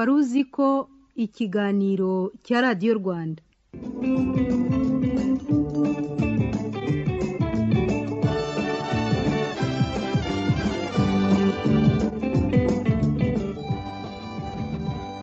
wari 0.00 0.12
uzi 0.20 0.42
ko 0.54 0.66
ikiganiro 1.24 2.12
cya 2.44 2.58
radiyo 2.64 2.92
rwanda. 3.00 3.40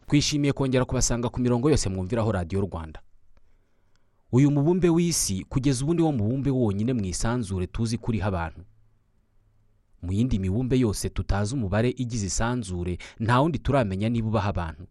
Twishimiye 0.08 0.54
kongera 0.54 0.86
kubasanga 0.86 1.30
ku 1.30 1.40
mirongo 1.42 1.70
yose 1.70 1.90
mwumviraho 1.90 2.32
radiyo 2.32 2.62
rwanda. 2.62 3.00
Uyu 4.32 4.52
mubumbe 4.52 4.90
w'isi 4.90 5.44
kugeza 5.50 5.84
ubu 5.84 5.94
ni 5.94 6.02
wo 6.02 6.12
mubumbe 6.12 6.50
wonyine 6.52 6.94
mu 6.94 7.06
isanzure 7.06 7.68
tuzi 7.68 7.98
ko 7.98 8.06
uriho 8.12 8.28
abantu. 8.28 8.62
Mu 10.02 10.12
yindi 10.12 10.40
mibumbe 10.40 10.80
yose 10.80 11.10
tutazi 11.10 11.56
umubare 11.56 11.90
igize 11.90 12.26
isanzure 12.28 12.98
nta 13.20 13.40
wundi 13.42 13.60
turamenya 13.60 14.10
niba 14.10 14.28
ubaho 14.28 14.50
abantu. 14.50 14.88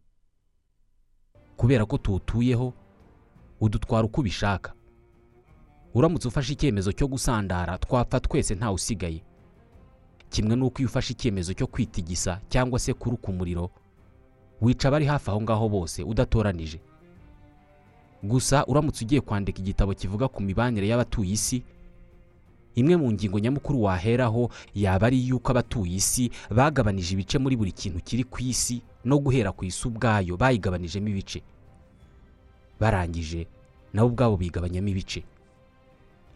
Kubera 1.56 1.86
ko 1.86 1.98
tuwutuyeho 1.98 2.72
udutwara 3.60 4.04
uko 4.06 4.20
ubishaka. 4.20 4.72
Uramutse 5.94 6.28
ufashe 6.28 6.52
icyemezo 6.52 6.92
cyo 6.92 7.06
gusandara 7.08 7.78
twapfa 7.78 8.20
twese 8.20 8.54
ntawe 8.54 8.74
usigaye 8.74 9.22
kimwe 10.30 10.56
n'uko 10.56 10.78
iyo 10.82 10.88
ufashe 10.90 11.12
icyemezo 11.16 11.54
cyo 11.54 11.66
kwitigisa 11.66 12.40
cyangwa 12.52 12.78
se 12.78 12.92
kuruka 12.94 13.28
umuriro 13.32 13.70
wica 14.60 14.84
abari 14.88 15.04
hafi 15.06 15.30
aho 15.30 15.40
ngaho 15.42 15.68
bose 15.68 16.02
udatoranije. 16.04 16.80
Gusa 18.22 18.66
uramutse 18.66 19.04
ugiye 19.04 19.20
kwandika 19.20 19.58
igitabo 19.62 19.94
kivuga 19.94 20.28
ku 20.28 20.42
mibanire 20.42 20.88
y'abatuye 20.88 21.32
isi 21.32 21.62
imwe 22.76 22.94
mu 22.96 23.12
ngingo 23.12 23.38
nyamukuru 23.40 23.82
waheraho 23.88 24.50
yaba 24.76 25.06
ari 25.08 25.16
iy'uko 25.24 25.48
abatuye 25.52 25.96
isi 25.96 26.30
bagabanije 26.52 27.14
ibice 27.16 27.36
muri 27.40 27.56
buri 27.56 27.72
kintu 27.72 27.98
kiri 28.04 28.24
ku 28.28 28.38
isi 28.44 28.82
no 29.04 29.16
guhera 29.18 29.52
ku 29.52 29.64
isi 29.64 29.82
ubwayo 29.88 30.36
bayigabanijemo 30.36 31.08
ibice. 31.08 31.40
Barangije 32.80 33.46
nabo 33.92 34.08
ubwabo 34.12 34.36
bigabanyamo 34.36 34.88
ibice. 34.92 35.24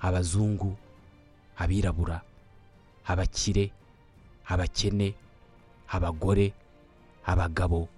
Abazungu 0.01 0.77
abirabura 1.61 2.21
abakire 3.05 3.71
abakene 4.49 5.15
abagore 5.93 6.53
abagabo 7.27 7.89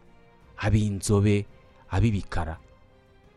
ab'inzobe 0.59 1.47
ab'ibikara. 1.91 2.59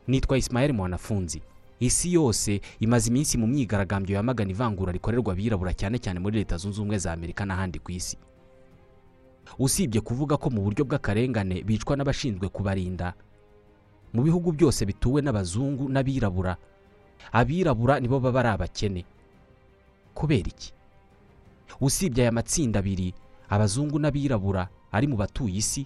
Nitwa 0.08 0.38
Ismael 0.38 0.74
mwanafunzi. 0.74 1.42
Isi 1.80 2.14
yose 2.14 2.62
imaze 2.80 3.10
iminsi 3.10 3.38
mu 3.38 3.48
myigaragambyo 3.48 4.16
yamagana 4.16 4.52
ivangura 4.52 4.92
rikorerwa 4.92 5.34
abirabura 5.34 5.74
cyane 5.74 5.98
cyane 6.00 6.20
muri 6.20 6.38
leta 6.40 6.58
zunze 6.58 6.80
ubumwe 6.80 6.98
za 6.98 7.12
amerika 7.14 7.46
n'ahandi 7.46 7.80
ku 7.80 7.92
isi. 7.92 8.18
Usibye 9.60 10.02
kuvuga 10.02 10.38
ko 10.38 10.50
mu 10.50 10.62
buryo 10.64 10.86
bw'akarengane 10.86 11.62
bicwa 11.64 11.96
n'abashinzwe 11.96 12.48
kubarinda 12.50 13.14
mu 14.14 14.24
bihugu 14.24 14.52
byose 14.56 14.86
bituwe 14.88 15.22
n'abazungu 15.22 15.90
n'abirabura 15.92 16.58
abirabura 17.32 18.00
nibo 18.00 18.20
baba 18.20 18.40
ari 18.40 18.50
abakene. 18.50 19.02
Kubera 20.16 20.48
iki? 20.48 20.72
Usibye 21.82 22.24
aya 22.24 22.32
matsinda 22.32 22.80
abiri 22.80 23.14
abazungu 23.50 24.00
n'abirabura 24.00 24.68
ari 24.92 25.08
mu 25.12 25.16
batuye 25.20 25.60
isi 25.60 25.84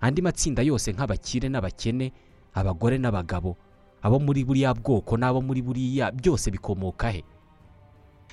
andi 0.00 0.20
matsinda 0.22 0.62
yose 0.62 0.92
nk'abakire 0.92 1.48
n'abakene 1.48 2.12
abagore 2.54 2.98
n'abagabo 3.00 3.56
abo 4.02 4.18
muri 4.18 4.44
buriya 4.44 4.74
bwoko 4.74 5.16
n'abo 5.16 5.40
muri 5.42 5.62
buriya 5.62 6.12
byose 6.12 6.50
bikomoka 6.50 7.10
he? 7.10 7.24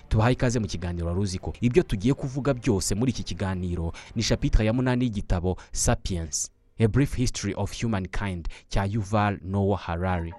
Tubahaye 0.09 0.33
ikaze 0.33 0.59
mu 0.59 0.67
kiganiro 0.67 1.07
wari 1.07 1.19
uzi 1.19 1.39
ko 1.39 1.53
ibyo 1.61 1.83
tugiye 1.83 2.13
kuvuga 2.13 2.53
byose 2.53 2.95
muri 2.95 3.11
iki 3.11 3.23
kiganiro 3.23 3.91
ni 4.15 4.21
shapitire 4.23 4.65
ya 4.65 4.73
munani 4.73 5.05
y'igitabo 5.05 5.57
sapiens 5.71 6.51
a 6.79 6.87
brief 6.87 7.15
history 7.15 7.53
of 7.57 7.73
humankind 7.81 8.47
cya 8.69 8.85
yuval 8.85 9.39
noah 9.43 9.79
harari. 9.79 10.33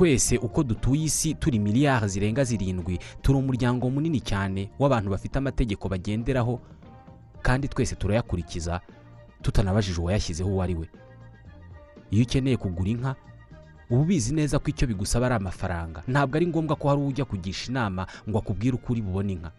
Twese 0.00 0.38
uko 0.38 0.62
dutuye 0.62 1.04
isi 1.04 1.34
turi 1.34 1.58
miliyari 1.58 2.08
zirenga 2.08 2.44
zirindwi 2.44 2.98
turi 3.22 3.38
umuryango 3.38 3.90
munini 3.90 4.20
cyane 4.20 4.70
w'abantu 4.78 5.10
bafite 5.10 5.36
amategeko 5.38 5.88
bagenderaho 5.88 6.60
kandi 7.42 7.68
twese 7.68 7.94
turayakurikiza 7.96 8.80
tutanabajije 9.42 10.00
uwayashyizeho 10.00 10.48
uwo 10.50 10.62
ari 10.62 10.74
we. 10.74 10.88
Iyo 12.10 12.22
ukeneye 12.24 12.56
kugura 12.56 12.90
inka 12.90 13.12
uba 13.90 14.00
ubizi 14.02 14.32
neza 14.34 14.56
ko 14.58 14.70
icyo 14.72 14.86
bigusaba 14.88 15.26
ari 15.26 15.34
amafaranga. 15.36 16.00
Ntabwo 16.08 16.36
ari 16.36 16.46
ngombwa 16.48 16.76
ko 16.80 16.88
hari 16.88 17.00
ujya 17.04 17.24
kugisha 17.28 17.68
inama 17.70 18.06
ngo 18.28 18.38
akubwire 18.40 18.74
uko 18.80 18.92
uri 18.96 19.02
bubone 19.04 19.32
inka. 19.36 19.52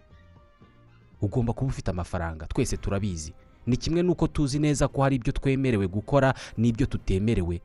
Ugomba 1.21 1.53
kuba 1.53 1.69
ufite 1.69 1.91
amafaranga 1.93 2.47
twese 2.49 2.77
turabizi. 2.81 3.33
Ni 3.69 3.77
kimwe 3.77 4.01
n'uko 4.01 4.25
tuzi 4.27 4.57
neza 4.59 4.87
ko 4.89 5.01
hari 5.05 5.15
ibyo 5.21 5.33
twemerewe 5.37 5.85
gukora 5.87 6.33
n'ibyo 6.57 6.85
tutemerewe 6.89 7.61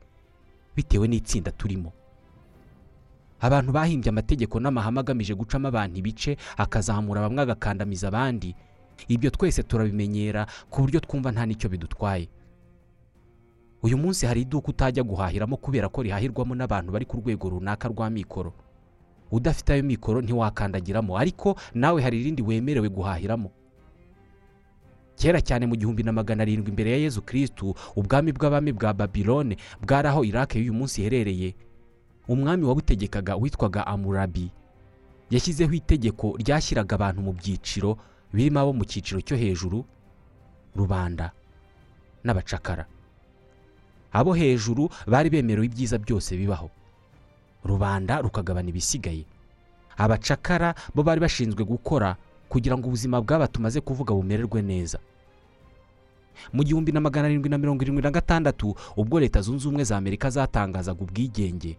bitewe 0.77 1.07
n'itsinda 1.09 1.49
turimo. 1.51 1.89
Abantu 3.39 3.71
bahimbye 3.71 4.09
amategeko 4.09 4.59
n'amahame 4.59 4.99
agamije 4.99 5.33
gucamo 5.35 5.67
abantu 5.67 5.99
ibice 5.99 6.37
akazamura 6.57 7.21
bamwe 7.21 7.41
agakandamiza 7.41 8.07
abandi. 8.07 8.55
Ibyo 9.07 9.29
twese 9.29 9.63
turabimenyera 9.63 10.45
ku 10.69 10.81
buryo 10.81 10.99
twumva 10.99 11.31
nta 11.31 11.45
n'icyo 11.45 11.69
bidutwaye. 11.69 12.29
Uyu 13.83 13.97
munsi 13.97 14.25
hari 14.25 14.41
iduka 14.41 14.69
utajya 14.73 15.03
guhahiramo 15.05 15.57
kubera 15.57 15.85
ko 15.89 16.01
rihahirwamo 16.01 16.55
n'abantu 16.57 16.89
bari 16.91 17.05
ku 17.05 17.17
rwego 17.21 17.49
runaka 17.49 17.87
rwa 17.93 18.09
mikoro. 18.09 18.53
Udafite 19.31 19.73
ayo 19.73 19.83
mikoro 19.83 20.21
ntiwakandagiramo 20.21 21.13
ariko 21.17 21.53
nawe 21.77 22.01
hari 22.01 22.21
irindi 22.21 22.41
wemerewe 22.41 22.89
guhahiramo. 22.89 23.51
Kera 25.17 25.41
cyane 25.41 25.65
mu 25.69 25.75
gihumbi 25.75 26.03
na 26.03 26.11
magana 26.11 26.41
arindwi 26.41 26.69
imbere 26.69 26.91
ya 26.91 26.97
yezu 26.97 27.21
kirisitu 27.21 27.75
ubwami 27.95 28.31
bw'abami 28.33 28.71
bwa 28.73 28.93
babilone 28.93 29.57
bwari 29.81 30.07
aho 30.07 30.23
irake 30.25 30.57
y'uyu 30.59 30.73
munsi 30.73 31.01
iherereye. 31.01 31.53
Umwami 32.27 32.63
wabutegekaga 32.65 33.35
witwaga 33.35 33.87
amurabi. 33.87 34.51
Yashyizeho 35.31 35.73
itegeko 35.73 36.35
ryashyiraga 36.39 36.95
abantu 36.95 37.21
mu 37.21 37.31
byiciro 37.33 37.97
birimo 38.33 38.59
abo 38.59 38.71
mu 38.73 38.83
cyiciro 38.85 39.19
cyo 39.21 39.35
hejuru 39.37 39.85
rubanda 40.75 41.31
n'abacakara. 42.23 42.85
Abo 44.11 44.33
hejuru 44.33 44.89
bari 45.07 45.29
bemerewe 45.29 45.65
ibyiza 45.67 45.97
byose 45.99 46.37
bibaho. 46.37 46.69
Rubanda 47.63 48.21
rukagabana 48.23 48.69
ibisigaye. 48.71 49.25
Abacakara 49.97 50.75
bo 50.95 51.03
bari 51.03 51.19
bashinzwe 51.19 51.63
gukora 51.63 52.15
kugira 52.49 52.77
ngo 52.77 52.87
ubuzima 52.87 53.19
bw'aba 53.21 53.47
tumaze 53.51 53.81
kuvuga 53.83 54.13
bumererwe 54.15 54.61
neza. 54.63 54.99
Mu 56.53 56.63
gihumbi 56.63 56.91
na 56.93 57.01
magana 57.01 57.27
arindwi 57.27 57.49
na 57.49 57.57
mirongo 57.57 57.81
irindwi 57.83 58.03
na 58.03 58.11
gatandatu 58.13 58.75
ubwo 58.95 59.19
leta 59.19 59.41
zunze 59.41 59.67
ubumwe 59.67 59.83
za 59.83 59.97
amerika 59.97 60.29
zatangazaga 60.29 61.01
ubwigenge 61.03 61.75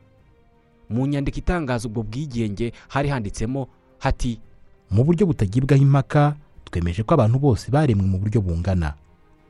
mu 0.91 1.07
nyandiko 1.07 1.39
itangaza 1.39 1.89
ubwo 1.89 2.03
bwigenge 2.03 2.73
hari 2.89 3.09
handitsemo 3.09 3.69
hati 3.99 4.41
mu 4.91 5.05
buryo 5.05 5.27
butagibwaho 5.27 5.83
impaka 5.83 6.37
twemeje 6.65 7.03
ko 7.03 7.15
abantu 7.15 7.39
bose 7.39 7.71
baremwe 7.71 8.07
mu 8.07 8.19
buryo 8.19 8.41
bungana. 8.41 8.95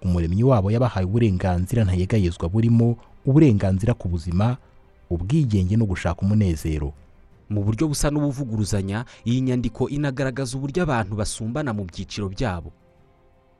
Umuremyi 0.03 0.43
wabo 0.47 0.71
yabahaye 0.71 1.07
uburenganzira 1.07 1.83
ntayegayezwa 1.85 2.49
burimo 2.49 2.97
uburenganzira 3.27 3.95
ku 3.95 4.07
buzima 4.09 4.57
ubwigenge 5.11 5.75
no 5.77 5.87
gushaka 5.87 6.23
umunezero. 6.23 6.93
Mu 7.51 7.65
buryo 7.65 7.89
busa 7.89 8.11
n'ubuvuguruzanya 8.11 9.05
iyi 9.25 9.41
nyandiko 9.41 9.89
inagaragaza 9.89 10.55
uburyo 10.59 10.83
abantu 10.87 11.17
basumbana 11.17 11.73
mu 11.75 11.83
byiciro 11.89 12.29
byabo. 12.29 12.71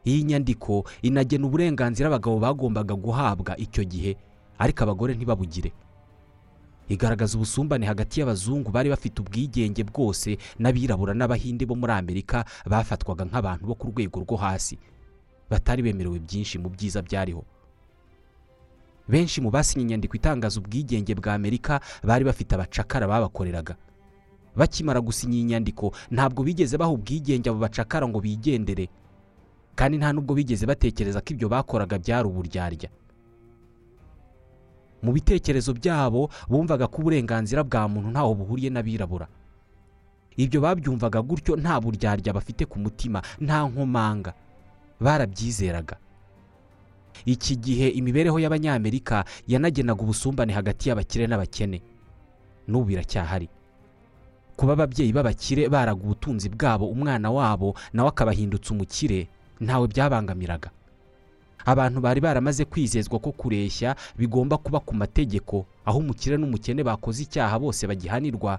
Iyi 0.07 0.23
nyandiko 0.25 0.85
inagena 1.03 1.47
uburenganzira 1.47 2.07
abagabo 2.09 2.39
bagombaga 2.39 2.95
guhabwa 2.95 3.53
icyo 3.59 3.83
gihe 3.85 4.17
ariko 4.59 4.79
abagore 4.85 5.15
ntibabugire. 5.15 5.73
Igaragaza 6.89 7.37
ubusumbane 7.37 7.87
hagati 7.87 8.21
y'abazungu 8.21 8.71
bari 8.71 8.89
bafite 8.91 9.21
ubwigenge 9.21 9.85
bwose 9.85 10.39
n'abirabura 10.59 11.15
n'abahinde 11.15 11.67
bo 11.67 11.75
muri 11.77 11.93
amerika 11.93 12.45
bafatwaga 12.67 13.25
nk'abantu 13.29 13.67
bo 13.67 13.75
ku 13.75 13.87
rwego 13.93 14.21
rwo 14.25 14.37
hasi. 14.37 14.79
Batari 15.51 15.83
bemerewe 15.83 16.19
byinshi 16.19 16.59
mu 16.59 16.69
byiza 16.69 17.03
byariho. 17.03 17.45
Benshi 19.09 19.41
mu 19.41 19.51
basinye 19.51 19.83
inyandiko 19.85 20.17
itangaza 20.17 20.61
ubwigenge 20.61 21.15
bwa 21.17 21.35
amerika 21.35 21.81
bari 22.05 22.25
bafite 22.25 22.53
abacakara 22.55 23.09
babakoreraga. 23.09 23.77
Bakimara 24.57 25.01
gusinya 25.01 25.35
iyi 25.37 25.45
nyandiko 25.45 25.93
ntabwo 26.11 26.43
bigeze 26.45 26.77
baha 26.77 26.91
ubwigenge 26.93 27.49
abo 27.51 27.59
bacakara 27.59 28.09
ngo 28.09 28.21
bigendere. 28.21 28.89
Kandi 29.75 29.97
nta 29.99 30.13
nubwo 30.13 30.35
bigeze 30.35 30.67
batekereza 30.67 31.21
ko 31.25 31.29
ibyo 31.33 31.49
bakoraga 31.49 31.97
byari 31.99 32.27
uburyarya. 32.29 32.89
Mu 35.03 35.13
bitekerezo 35.13 35.75
byabo 35.75 36.31
bumvaga 36.49 36.87
ko 36.87 37.01
uburenganzira 37.03 37.63
bwa 37.65 37.89
muntu 37.89 38.09
ntaho 38.11 38.35
buhuriye 38.35 38.71
n'abirabura. 38.71 39.27
Ibyo 40.39 40.61
babyumvaga 40.61 41.23
gutyo 41.23 41.57
nta 41.57 41.81
buryarya 41.81 42.33
bafite 42.33 42.63
ku 42.67 42.79
mutima 42.79 43.23
nta 43.41 43.67
nkomanga. 43.67 44.33
Barabyizeraga. 45.01 45.97
Iki 47.27 47.57
gihe 47.57 47.89
imibereho 47.99 48.39
y'abanyamerika 48.39 49.25
yanagenaga 49.47 50.03
ubusumbane 50.03 50.53
hagati 50.55 50.89
y'abakire 50.89 51.27
n'abakene. 51.27 51.83
N'ubu 52.69 52.85
biracyahari. 52.95 53.49
Kuba 54.57 54.73
ababyeyi 54.73 55.13
b'abakire 55.13 55.69
baraga 55.69 56.03
ubutunzi 56.03 56.49
bwabo 56.51 56.87
umwana 56.91 57.31
wabo 57.31 57.75
nawe 57.93 58.09
akabahindutsa 58.09 58.75
umukire 58.75 59.29
ntawe 59.61 59.87
byabangamiraga. 59.87 60.71
Abantu 61.65 62.01
bari 62.01 62.21
baramaze 62.21 62.65
kwizezwa 62.65 63.19
ko 63.19 63.33
kureshya 63.33 63.97
bigomba 64.19 64.57
kuba 64.59 64.81
ku 64.81 64.95
mategeko 64.95 65.67
aho 65.85 65.99
umukire 65.99 66.37
n'umukene 66.37 66.83
bakoze 66.85 67.23
icyaha 67.23 67.59
bose 67.59 67.87
bagihanirwa. 67.87 68.59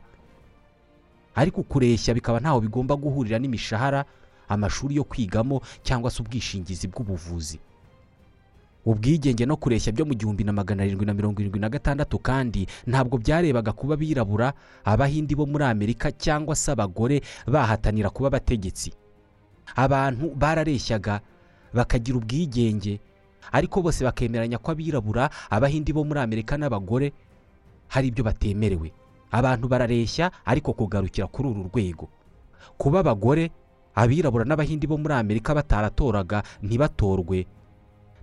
Ariko 1.36 1.64
kureshya 1.64 2.14
bikaba 2.14 2.40
ntaho 2.40 2.60
bigomba 2.62 2.96
guhurira 2.96 3.40
n'imishahara 3.40 4.06
amashuri 4.50 4.96
yo 4.96 5.04
kwigamo 5.04 5.62
cyangwa 5.84 6.12
se 6.12 6.22
ubwishingizi 6.22 6.88
bw'ubuvuzi. 6.90 7.60
Ubwigenge 8.86 9.46
no 9.46 9.56
kureshya 9.58 9.92
byo 9.92 10.06
mu 10.06 10.14
gihumbi 10.16 10.44
na 10.44 10.54
magana 10.54 10.84
arindwi 10.84 11.06
na 11.06 11.14
mirongo 11.14 11.42
irindwi 11.42 11.60
na 11.60 11.70
gatandatu 11.70 12.20
kandi 12.20 12.66
ntabwo 12.88 13.18
byarebaga 13.18 13.72
kuba 13.76 13.94
abirabura 13.94 14.54
abahindi 14.86 15.36
bo 15.36 15.46
muri 15.46 15.64
amerika 15.68 16.12
cyangwa 16.12 16.56
se 16.56 16.72
abagore 16.72 17.22
bahatanira 17.48 18.10
kuba 18.10 18.28
abategetsi. 18.34 18.94
Abantu 19.76 20.34
barareshyaga 20.36 21.22
bakagira 21.74 22.18
ubwigenge 22.18 23.00
ariko 23.52 23.82
bose 23.82 24.04
bakemeranya 24.06 24.58
ko 24.62 24.72
abirabura 24.72 25.30
abahindi 25.50 25.94
bo 25.94 26.04
muri 26.06 26.20
amerika 26.20 26.58
n'abagore 26.58 27.14
hari 27.90 28.08
ibyo 28.14 28.24
batemerewe. 28.24 28.92
Abantu 29.32 29.68
barareshya 29.70 30.32
ariko 30.46 30.74
kugarukira 30.74 31.28
kuri 31.28 31.50
uru 31.50 31.70
rwego. 31.70 32.06
Kuba 32.78 33.00
abagore 33.02 33.50
abirabura 33.96 34.46
n'abahindi 34.46 34.86
bo 34.88 34.98
muri 34.98 35.14
amerika 35.14 35.54
bataratoraga 35.58 36.44
ntibatorwe. 36.62 37.46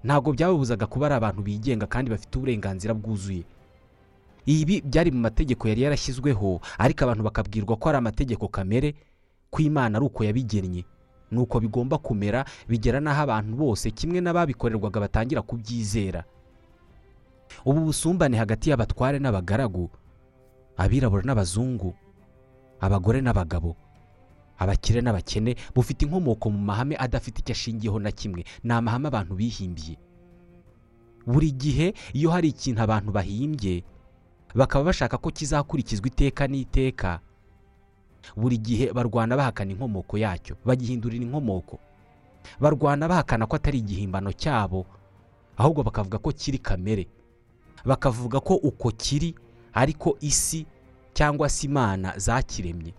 Ntabwo 0.07 0.31
byababuzaga 0.35 0.87
kuba 0.87 1.07
ari 1.11 1.15
abantu 1.19 1.43
bigenga 1.43 1.87
kandi 1.91 2.11
bafite 2.11 2.33
uburenganzira 2.39 2.95
bwuzuye. 2.95 3.43
Ibi 4.47 4.81
byari 4.87 5.11
mu 5.11 5.19
mategeko 5.27 5.67
yari 5.69 5.83
yarashyizweho 5.83 6.61
ariko 6.79 7.01
abantu 7.03 7.23
bakabwirwa 7.27 7.75
ko 7.77 7.85
ari 7.91 7.99
amategeko 7.99 8.47
kamere 8.49 8.95
ko 9.51 9.59
imana 9.63 9.99
ari 9.99 10.07
uko 10.07 10.23
yabigennye 10.23 10.87
ni 11.31 11.39
uko 11.39 11.61
bigomba 11.61 11.99
kumera 11.99 12.45
bigera 12.69 13.01
n'aho 13.01 13.23
abantu 13.23 13.57
bose 13.57 13.91
kimwe 13.91 14.21
n'ababikorerwaga 14.21 15.01
batangira 15.01 15.43
kubyizera. 15.43 16.25
Ubu 17.65 17.81
busumbane 17.91 18.37
hagati 18.37 18.71
y'abatware 18.71 19.19
n'abagaragu 19.19 19.91
abirabura 20.77 21.23
n'abazungu 21.27 21.95
abagore 22.81 23.21
n'abagabo 23.21 23.77
abakire 24.59 25.01
n'abakene 25.01 25.57
bufite 25.75 26.03
inkomoko 26.05 26.51
mu 26.51 26.59
mahame 26.59 26.97
adafite 26.97 27.39
icyo 27.41 27.53
ashingiyeho 27.53 27.99
na 28.01 28.11
kimwe. 28.11 28.45
Ni 28.65 28.73
amahame 28.73 29.09
abantu 29.09 29.35
bihimbiye. 29.35 29.97
Buri 31.27 31.51
gihe 31.53 31.95
iyo 32.15 32.31
hari 32.31 32.49
ikintu 32.55 32.83
abantu 32.83 33.13
bahimbye 33.13 33.85
bakaba 34.55 34.85
bashaka 34.95 35.19
ko 35.19 35.31
kizakurikizwa 35.31 36.07
iteka 36.07 36.47
n'iteka 36.49 37.21
buri 38.37 38.59
gihe 38.59 38.93
barwana 38.93 39.37
bahakana 39.37 39.73
inkomoko 39.73 40.19
yacyo 40.19 40.57
bagihindurira 40.65 41.25
inkomoko. 41.25 41.79
Barwana 42.61 43.09
bahakana 43.09 43.47
ko 43.47 43.57
atari 43.57 43.79
igihimbano 43.79 44.33
cyabo 44.33 44.87
ahubwo 45.57 45.83
bakavuga 45.83 46.19
ko 46.19 46.33
kiri 46.33 46.59
kamere. 46.59 47.07
Bakavuga 47.85 48.41
ko 48.41 48.55
uko 48.55 48.91
kiri 48.91 49.35
ariko 49.75 50.17
isi 50.21 50.67
cyangwa 51.15 51.49
se 51.49 51.67
imana 51.67 52.15
zakiremye. 52.19 52.95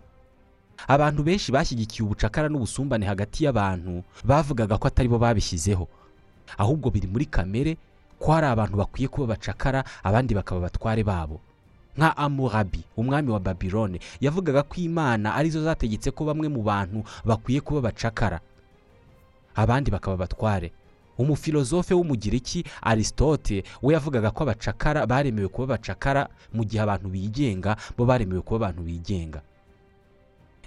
Abantu 0.88 1.24
benshi 1.24 1.52
bashyigikiye 1.52 2.06
ubucakara 2.06 2.50
n'ubusumbane 2.50 3.06
hagati 3.06 3.44
y'abantu 3.46 4.04
bavugaga 4.26 4.78
ko 4.78 4.88
atari 4.88 5.10
bo 5.10 5.18
babishyizeho. 5.18 5.88
Ahubwo 6.58 6.90
biri 6.94 7.08
muri 7.08 7.26
kamere 7.26 7.78
ko 8.20 8.32
hari 8.32 8.48
abantu 8.48 8.78
bakwiye 8.78 9.08
kuba 9.10 9.28
bacakara 9.34 9.84
abandi 10.04 10.34
bakaba 10.38 10.60
abatware 10.62 11.04
babo. 11.04 11.42
Nka 11.98 12.18
amurabi 12.18 12.84
umwami 12.98 13.32
wa 13.32 13.40
babilone 13.40 14.00
yavugaga 14.22 14.64
ko 14.64 14.76
imana 14.78 15.36
ari 15.36 15.50
zo 15.50 15.64
zategetse 15.64 16.12
ko 16.12 16.26
bamwe 16.26 16.48
mu 16.50 16.62
bantu 16.64 17.04
bakwiye 17.26 17.62
kuba 17.62 17.82
bacakara. 17.90 18.40
Abandi 19.56 19.92
bakaba 19.92 20.14
abatware. 20.14 20.72
Umufilozofe 21.18 21.94
w'umugiriki 21.98 22.64
arisitote 22.82 23.64
we 23.82 23.94
yavugaga 23.94 24.30
ko 24.32 24.44
abacakara 24.46 25.06
baremewe 25.10 25.48
kuba 25.50 25.68
bacakara 25.74 26.30
mu 26.54 26.62
gihe 26.64 26.78
abantu 26.84 27.10
bigenga 27.10 27.74
bo 27.98 28.06
baremewe 28.06 28.42
kuba 28.46 28.58
abantu 28.70 28.82
bigenga. 28.86 29.42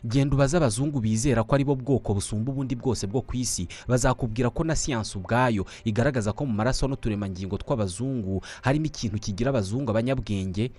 Genda 0.04 0.34
ubaze 0.34 0.56
abazungu 0.56 0.98
bizera 1.00 1.44
ko 1.46 1.54
ari 1.54 1.64
bo 1.64 1.74
bwoko 1.76 2.14
busumba 2.18 2.50
ubundi 2.52 2.74
bwose 2.74 3.06
bwo 3.06 3.20
ku 3.22 3.36
isi 3.36 3.68
bazakubwira 3.88 4.50
ko 4.50 4.64
na 4.64 4.74
siyansi 4.76 5.14
ubwayo 5.18 5.62
igaragaza 5.84 6.32
ko 6.32 6.46
mu 6.48 6.52
maraso 6.56 6.88
n'uturemangingo 6.88 7.54
tw'abazungu 7.60 8.40
harimo 8.64 8.86
ikintu 8.88 9.18
kigira 9.20 9.50
abazungu 9.54 9.90
abanyabwenge 9.92 10.72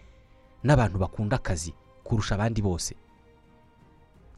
n'abantu 0.63 0.97
bakunda 0.99 1.35
akazi 1.35 1.73
kurusha 2.03 2.35
abandi 2.35 2.61
bose. 2.61 2.95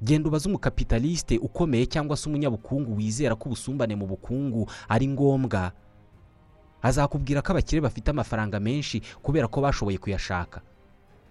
Genda 0.03 0.27
ubaze 0.29 0.49
umukapitalisite 0.49 1.37
ukomeye 1.37 1.85
cyangwa 1.85 2.17
se 2.17 2.29
umunyabukungu 2.29 2.95
wizera 2.97 3.35
ko 3.35 3.45
ubusumbane 3.49 3.95
mu 3.95 4.07
bukungu 4.07 4.67
ari 4.89 5.07
ngombwa 5.07 5.71
azakubwira 6.81 7.41
ko 7.41 7.51
abakire 7.55 7.81
bafite 7.81 8.11
amafaranga 8.11 8.59
menshi 8.59 9.01
kubera 9.23 9.47
ko 9.47 9.61
bashoboye 9.61 9.97
kuyashaka. 9.97 10.61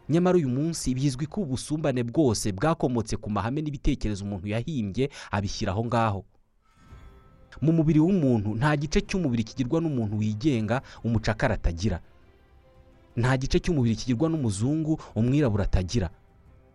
Nyamara 0.08 0.36
uyu 0.40 0.48
munsi 0.48 0.94
bizwi 0.94 1.26
ko 1.28 1.40
ubusumbane 1.44 2.02
bwose 2.02 2.52
bwakomotse 2.52 3.16
ku 3.16 3.30
mahame 3.30 3.60
n'ibitekerezo 3.62 4.24
umuntu 4.24 4.48
yahimbye 4.48 5.10
abishyira 5.30 5.72
aho 5.72 5.84
ngaho. 5.84 6.24
Mu 7.60 7.72
mubiri 7.72 8.00
w'umuntu 8.00 8.56
nta 8.56 8.72
gice 8.76 9.00
cy'umubiri 9.04 9.44
kigirwa 9.44 9.80
n'umuntu 9.84 10.16
wigenga 10.18 10.80
umucakara 11.04 11.54
atagira. 11.60 12.00
Nta 13.16 13.36
gice 13.36 13.58
cy'umubiri 13.60 13.96
kigirwa 13.96 14.28
n'umuzungu 14.28 14.98
umwirabura 15.14 15.64
atagira. 15.64 16.08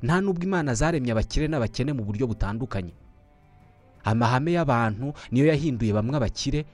Nta 0.03 0.21
n'ubwo 0.21 0.43
imana 0.45 0.73
zaremye 0.77 1.11
abakire 1.11 1.47
n'abakene 1.49 1.93
mu 1.93 2.03
buryo 2.05 2.27
butandukanye. 2.29 2.93
Amahame 4.05 4.51
y'abantu 4.53 5.13
niyo 5.31 5.45
yahinduye 5.49 5.91
bamwe 5.93 6.15
abakire 6.17 6.65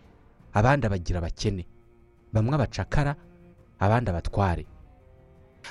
abandi 0.53 0.83
abagira 0.87 1.17
abakene. 1.23 1.63
Bamwe 2.33 2.53
abacakara 2.55 3.15
abandi 3.79 4.09
abatware. 4.11 4.65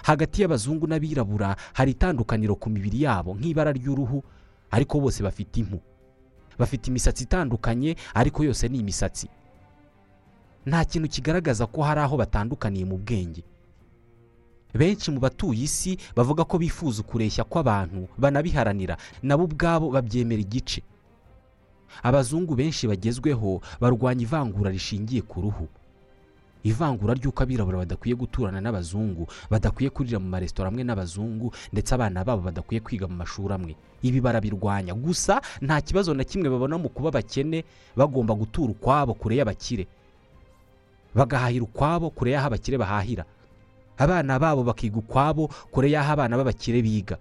Hagati 0.02 0.40
y'abazungu 0.42 0.86
n'abirabura 0.88 1.56
hari 1.76 1.90
itandukaniro 1.92 2.56
ku 2.56 2.70
mibiri 2.72 3.02
yabo 3.04 3.36
nk'ibara 3.36 3.72
ry'uruhu 3.76 4.22
ariko 4.72 5.00
bose 5.00 5.20
bafite 5.22 5.60
impu. 5.60 5.78
Bafite 6.58 6.88
imisatsi 6.88 7.24
itandukanye 7.28 7.96
ariko 8.16 8.40
yose 8.44 8.68
ni 8.72 8.78
imisatsi. 8.80 9.28
Nta 10.66 10.80
kintu 10.88 11.08
kigaragaza 11.12 11.66
ko 11.68 11.82
hari 11.84 12.00
aho 12.00 12.16
batandukaniye 12.16 12.84
mu 12.88 12.96
bwenge. 12.96 13.44
Benshi 14.74 15.10
mu 15.10 15.20
batuye 15.20 15.64
isi 15.68 15.98
bavuga 16.16 16.44
ko 16.44 16.58
bifuza 16.58 17.00
ukureshya 17.04 17.44
kw'abantu 17.44 18.08
banabiharanira 18.18 18.96
nabo 19.22 19.44
ubwabo 19.44 19.90
babyemera 19.90 20.40
igice. 20.42 20.82
Abazungu 22.02 22.54
benshi 22.56 22.88
bagezweho 22.88 23.60
barwanya 23.80 24.22
ivangura 24.24 24.70
rishingiye 24.72 25.22
ku 25.22 25.40
ruhu. 25.44 25.68
Ivangura 26.64 27.14
ry'uko 27.18 27.42
abirabura 27.42 27.78
badakwiye 27.82 28.14
guturana 28.16 28.60
n'abazungu 28.62 29.26
badakwiye 29.50 29.90
kurira 29.90 30.18
mu 30.22 30.28
maresitora 30.30 30.68
amwe 30.70 30.84
n'abazungu 30.86 31.52
ndetse 31.74 31.90
abana 31.94 32.22
babo 32.24 32.42
badakwiye 32.46 32.80
kwiga 32.80 33.08
mu 33.10 33.16
mashuri 33.18 33.52
amwe. 33.54 33.74
Ibi 34.02 34.20
barabirwanya. 34.22 34.94
Gusa 34.94 35.42
nta 35.60 35.80
kibazo 35.82 36.14
na 36.14 36.24
kimwe 36.24 36.48
babona 36.48 36.78
mu 36.78 36.88
kuba 36.88 37.08
abakene 37.10 37.64
bagomba 37.98 38.32
gutura 38.34 38.70
ukwabo 38.72 39.14
kure 39.18 39.36
y'abakire. 39.36 39.84
Bagahahira 41.14 41.64
ukwabo 41.66 42.10
kure 42.14 42.30
y'aho 42.32 42.46
abakire 42.46 42.78
bahahira. 42.78 43.24
Abana 44.02 44.38
babo 44.38 44.62
bakiga 44.64 44.96
ukwabo 44.98 45.48
kure 45.70 45.90
y'aho 45.90 46.12
abana 46.12 46.36
b'abakire 46.36 46.82
biga. 46.82 47.16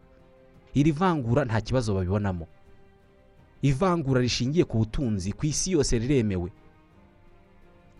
Iri 0.73 0.91
vangura 0.91 1.45
nta 1.45 1.61
kibazo 1.61 1.93
babibonamo. 1.93 2.47
Ivangura 3.61 4.21
rishingiye 4.21 4.65
ku 4.65 4.77
butunzi 4.81 5.31
ku 5.37 5.45
isi 5.45 5.71
yose 5.77 5.99
riremewe. 5.99 6.49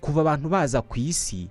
Kuva 0.01 0.21
abantu 0.21 0.49
baza 0.49 0.81
ku 0.81 0.97
isi 0.99 1.47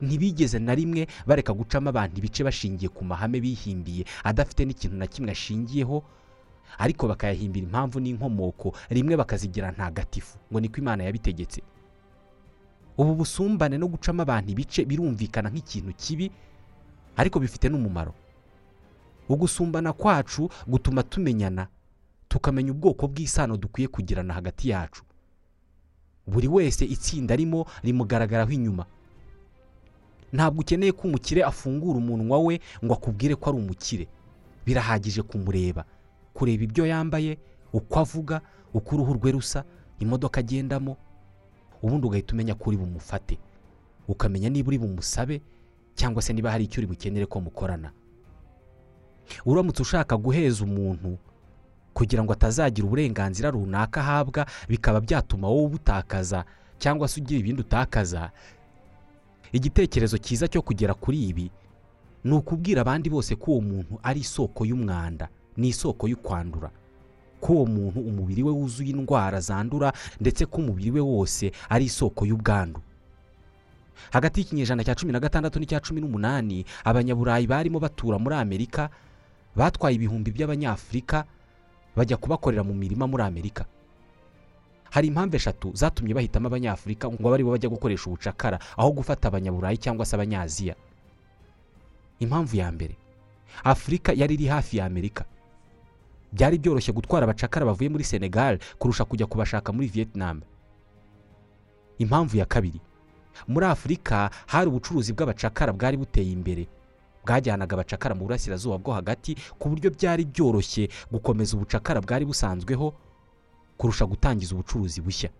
ntibigeze 0.00 0.58
na 0.62 0.74
rimwe 0.74 1.06
bareka 1.26 1.50
gucamo 1.52 1.88
abantu 1.90 2.18
ibice 2.22 2.44
bashingiye 2.46 2.88
ku 2.88 3.02
mahame 3.04 3.40
bihimbiye 3.42 4.04
adafite 4.24 4.62
n'ikintu 4.64 4.94
na 4.96 5.06
kimwe 5.10 5.30
ashingiyeho 5.34 6.02
ariko 6.78 7.08
bakayahimbira 7.10 7.66
impamvu 7.66 7.98
n'inkomoko 8.00 8.70
rimwe 8.94 9.16
bakazigira 9.18 9.72
ntagatifu 9.74 10.38
ngo 10.52 10.60
niko 10.62 10.76
imana 10.78 11.02
yabitegetse. 11.04 11.62
Ubu 12.98 13.14
busumbane 13.26 13.74
no 13.78 13.88
gucamo 13.90 14.22
abantu 14.22 14.50
ibice 14.54 14.84
birumvikana 14.86 15.50
nk'ikintu 15.50 15.90
kibi 15.98 16.30
ariko 17.18 17.40
bifite 17.42 17.68
n'umumaro. 17.68 18.14
Ugusumbana 19.28 19.92
kwacu 19.92 20.48
gutuma 20.66 21.02
tumenyana 21.02 21.66
tukamenya 22.28 22.72
ubwoko 22.72 23.08
bw'isano 23.08 23.56
dukwiye 23.56 23.88
kugirana 23.88 24.34
hagati 24.34 24.68
yacu. 24.68 25.02
Buri 26.26 26.48
wese 26.48 26.84
itsinda 26.84 27.34
arimo 27.34 27.66
rimugaragaraho 27.82 28.52
inyuma. 28.52 28.86
Ntabwo 30.32 30.60
ukeneye 30.60 30.92
ko 30.92 31.08
umukire 31.08 31.42
afungura 31.44 31.98
umunwa 31.98 32.38
we 32.38 32.60
ngo 32.84 32.94
akubwire 32.94 33.34
ko 33.34 33.50
ari 33.50 33.58
umukire. 33.58 34.06
Birahagije 34.66 35.22
kumureba 35.22 35.84
kureba 36.34 36.62
ibyo 36.64 36.86
yambaye 36.86 37.38
uko 37.72 37.98
avuga 38.00 38.40
uko 38.74 38.94
uruhu 38.94 39.12
rwe 39.16 39.32
rusa 39.32 39.64
imodoka 39.98 40.40
agendamo. 40.40 40.96
Ubundi 41.82 42.06
ugahita 42.06 42.32
umenya 42.34 42.54
ko 42.54 42.68
uri 42.70 42.76
bumufate. 42.76 43.38
Ukamenya 44.08 44.48
niba 44.52 44.68
uri 44.68 44.78
bumusabe 44.78 45.40
cyangwa 45.98 46.22
se 46.22 46.30
niba 46.32 46.50
hari 46.54 46.64
icyo 46.70 46.78
uri 46.80 46.86
bukenere 46.86 47.26
ko 47.26 47.40
mukorana. 47.42 47.90
Uramutse 49.46 49.82
ushaka 49.82 50.16
guheza 50.16 50.64
umuntu 50.64 51.18
kugira 51.94 52.22
ngo 52.22 52.32
atazagira 52.32 52.86
uburenganzira 52.86 53.50
runaka 53.50 54.00
ahabwa 54.00 54.46
bikaba 54.70 55.00
byatuma 55.02 55.48
wowe 55.50 55.64
ubutakaza 55.66 56.44
cyangwa 56.78 57.08
se 57.08 57.20
ugira 57.20 57.40
ibindi 57.42 57.60
utakaza. 57.66 58.30
Igitekerezo 59.52 60.18
cyiza 60.18 60.46
cyo 60.48 60.62
kugera 60.62 60.94
kuri 60.94 61.18
ibi 61.28 61.50
ni 62.24 62.32
ukubwira 62.34 62.80
abandi 62.86 63.10
bose 63.10 63.34
ko 63.36 63.50
uwo 63.52 63.60
muntu 63.60 63.98
ari 64.02 64.20
isoko 64.22 64.64
y'umwanda 64.66 65.28
ni 65.56 65.68
isoko 65.74 66.06
y'ukwandura 66.08 66.70
ko 67.40 67.52
uwo 67.52 67.66
muntu 67.66 68.00
umubiri 68.00 68.42
we 68.42 68.52
wuzuye 68.52 68.90
indwara 68.94 69.40
zandura 69.40 69.92
ndetse 70.20 70.46
ko 70.46 70.56
umubiri 70.62 70.90
we 70.90 71.00
wose 71.00 71.50
ari 71.68 71.84
isoko 71.90 72.26
y'ubwandu. 72.26 72.80
Hagati 74.12 74.40
y'ikinyejana 74.40 74.84
cya 74.84 74.94
cumi 74.94 75.12
na 75.12 75.20
gatandatu 75.20 75.58
n'icya 75.60 75.80
cumi 75.80 76.00
n'umunani 76.00 76.64
abanyaburayi 76.84 77.46
barimo 77.46 77.78
batura 77.80 78.18
muri 78.18 78.34
amerika 78.36 78.90
batwaye 79.56 79.94
ibihumbi 79.96 80.30
by'abanyafurika 80.30 81.24
bajya 81.96 82.16
kubakorera 82.16 82.62
mu 82.62 82.74
mirima 82.74 83.06
muri 83.10 83.22
amerika. 83.22 83.64
Hari 84.90 85.08
impamvu 85.12 85.36
eshatu 85.36 85.70
zatumye 85.74 86.14
bahitamo 86.14 86.46
abanyafurika 86.48 87.10
ngo 87.10 87.26
abe 87.28 87.34
ari 87.34 87.44
bo 87.44 87.50
bajya 87.52 87.68
gukoresha 87.68 88.06
ubucakara 88.08 88.58
aho 88.76 88.90
gufata 88.92 89.28
abanyaburayi 89.28 89.76
cyangwa 89.76 90.06
se 90.06 90.16
abanyaziya. 90.16 90.74
Impamvu 92.20 92.56
ya 92.56 92.72
mbere 92.72 92.96
afurika 93.64 94.12
yari 94.16 94.34
iri 94.34 94.46
hafi 94.46 94.76
ya 94.78 94.86
amerika. 94.86 95.24
Byari 96.32 96.58
byoroshye 96.58 96.92
gutwara 96.92 97.24
abacakara 97.24 97.66
bavuye 97.66 97.88
muri 97.90 98.04
senegal 98.04 98.58
kurusha 98.78 99.04
kujya 99.04 99.26
kubashaka 99.26 99.72
muri 99.72 99.86
vietnam. 99.88 100.40
Impamvu 101.98 102.36
ya 102.36 102.46
kabiri 102.46 102.80
muri 103.48 103.66
afurika 103.66 104.30
hari 104.46 104.68
ubucuruzi 104.68 105.12
bw'abacakara 105.12 105.72
bwari 105.72 105.96
buteye 105.96 106.32
imbere. 106.32 106.66
Bwajyanaga 107.26 107.74
abacakara 107.76 108.14
mu 108.14 108.24
burasirazuba 108.24 108.78
bwo 108.80 108.92
hagati 108.96 109.36
ku 109.58 109.68
buryo 109.68 109.90
byari 109.92 110.24
byoroshye 110.24 110.88
gukomeza 111.12 111.56
ubucakara 111.56 112.00
bwari 112.00 112.24
busanzweho 112.24 112.94
kurusha 113.76 114.06
gutangiza 114.06 114.54
ubucuruzi 114.54 115.00
bushya. 115.00 115.30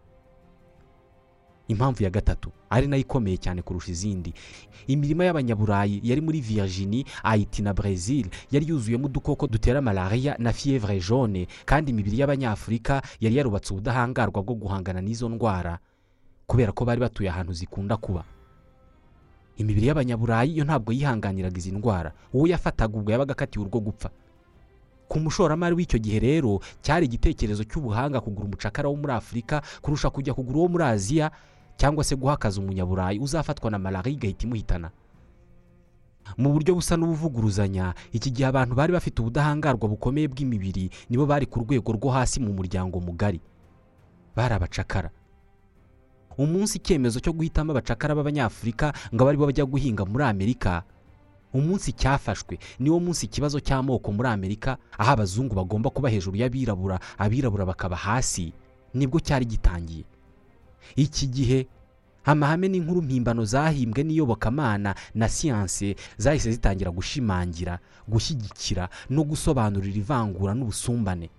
Impamvu 1.69 2.03
ya 2.05 2.11
gatatu 2.11 2.51
ari 2.71 2.87
na 2.89 2.97
yo 2.97 3.01
ikomeye 3.03 3.37
cyane 3.37 3.63
kurusha 3.63 3.91
izindi. 3.93 4.33
Imirima 4.87 5.25
y'abanyaburayi 5.25 6.01
yari 6.05 6.21
muri 6.21 6.41
Virginie 6.41 7.05
Haiti 7.23 7.63
na 7.63 7.75
Brazil 7.75 8.27
yari 8.51 8.69
yuzuyemo 8.69 9.07
udukoko 9.07 9.47
dutera 9.47 9.81
malariya 9.83 10.37
na 10.39 10.53
fievre 10.53 11.01
jaune 11.01 11.47
kandi 11.65 11.91
imibiri 11.93 12.19
y'abanyafurika 12.21 13.03
yari 13.21 13.37
yarubatse 13.37 13.73
ubudahangarwa 13.73 14.43
bwo 14.43 14.55
guhangana 14.55 15.01
n'izo 15.01 15.29
ndwara. 15.29 15.79
Kubera 16.49 16.73
ko 16.73 16.85
bari 16.89 17.01
batuye 17.01 17.29
ahantu 17.31 17.53
zikunda 17.53 17.97
kuba. 18.01 18.25
Imibiri 19.61 19.87
y'abanyaburayi 19.93 20.57
yo 20.59 20.65
ntabwo 20.65 20.93
yihanganiraga 20.97 21.59
izi 21.59 21.73
ndwara 21.77 22.13
uwo 22.33 22.47
yafataga 22.49 22.95
ubwo 22.99 23.11
yabaga 23.13 23.33
akatiwe 23.37 23.65
urwo 23.69 23.81
gupfa. 23.81 24.09
Ku 25.09 25.21
mushoramari 25.21 25.75
w'icyo 25.75 25.99
gihe 25.99 26.19
rero 26.21 26.61
cyari 26.85 27.07
igitekerezo 27.07 27.65
cy'ubuhanga 27.65 28.21
kugura 28.21 28.47
umucakara 28.49 28.89
wo 28.89 28.97
muri 28.97 29.13
afurika 29.13 29.61
kurusha 29.83 30.11
kujya 30.11 30.33
kugura 30.35 30.59
uwo 30.59 30.69
muri 30.69 30.85
aziya 30.85 31.31
cyangwa 31.77 32.05
se 32.05 32.17
guhakaza 32.17 32.61
umunyaburayi 32.61 33.19
uzafatwa 33.19 33.71
na 33.71 33.79
malariya 33.79 34.17
igahita 34.17 34.45
imuhitana. 34.47 34.89
Mu 36.37 36.53
buryo 36.53 36.75
busa 36.77 36.97
n'ubuvuguruzanya 36.97 37.95
iki 38.13 38.31
gihe 38.31 38.47
abantu 38.49 38.75
bari 38.77 38.93
bafite 38.93 39.17
ubudahangarwa 39.21 39.89
bukomeye 39.89 40.29
bw'imibiri 40.29 40.91
nibo 41.11 41.25
bari 41.27 41.47
ku 41.49 41.61
rwego 41.65 41.93
rwo 41.93 42.09
hasi 42.13 42.37
mu 42.41 42.53
muryango 42.53 43.01
mugari. 43.01 43.41
Bari 44.37 44.55
abacakara. 44.55 45.11
Umunsi 46.39 46.79
icyemezo 46.79 47.21
cyo 47.21 47.33
guhitamo 47.35 47.73
abacakara 47.75 48.15
b'abanyafurika 48.15 48.93
ngo 49.15 49.21
abe 49.23 49.31
ari 49.31 49.39
bo 49.39 49.47
bajya 49.47 49.65
guhinga 49.67 50.05
muri 50.07 50.25
amerika. 50.25 50.83
Umunsi 51.53 51.93
cyafashwe. 51.97 52.59
Niwo 52.79 53.01
munsi 53.01 53.27
ikibazo 53.27 53.57
cy'amoko 53.61 54.13
muri 54.13 54.29
amerika 54.29 54.77
aho 54.99 55.11
abazungu 55.17 55.55
bagomba 55.57 55.91
kuba 55.91 56.09
hejuru 56.13 56.37
y'abirabura 56.37 57.01
abirabura 57.19 57.65
bakaba 57.67 57.97
hasi. 57.97 58.53
Nibwo 58.95 59.17
cyari 59.21 59.45
gitangiye. 59.49 60.05
Iki 60.97 61.27
gihe 61.27 61.67
amahame 62.25 62.69
n'inkuru 62.69 63.01
mpimbano 63.03 63.45
zahimbwe 63.45 64.05
n'iyobokamana 64.05 64.95
na 65.15 65.27
siyanse 65.29 65.97
zahise 66.21 66.53
zitangira 66.53 66.91
gushimangira 66.93 67.79
gushyigikira 68.09 68.89
no 69.11 69.25
gusobanurira 69.25 69.97
ivangura 69.99 70.53
n'ubusumbane. 70.55 71.31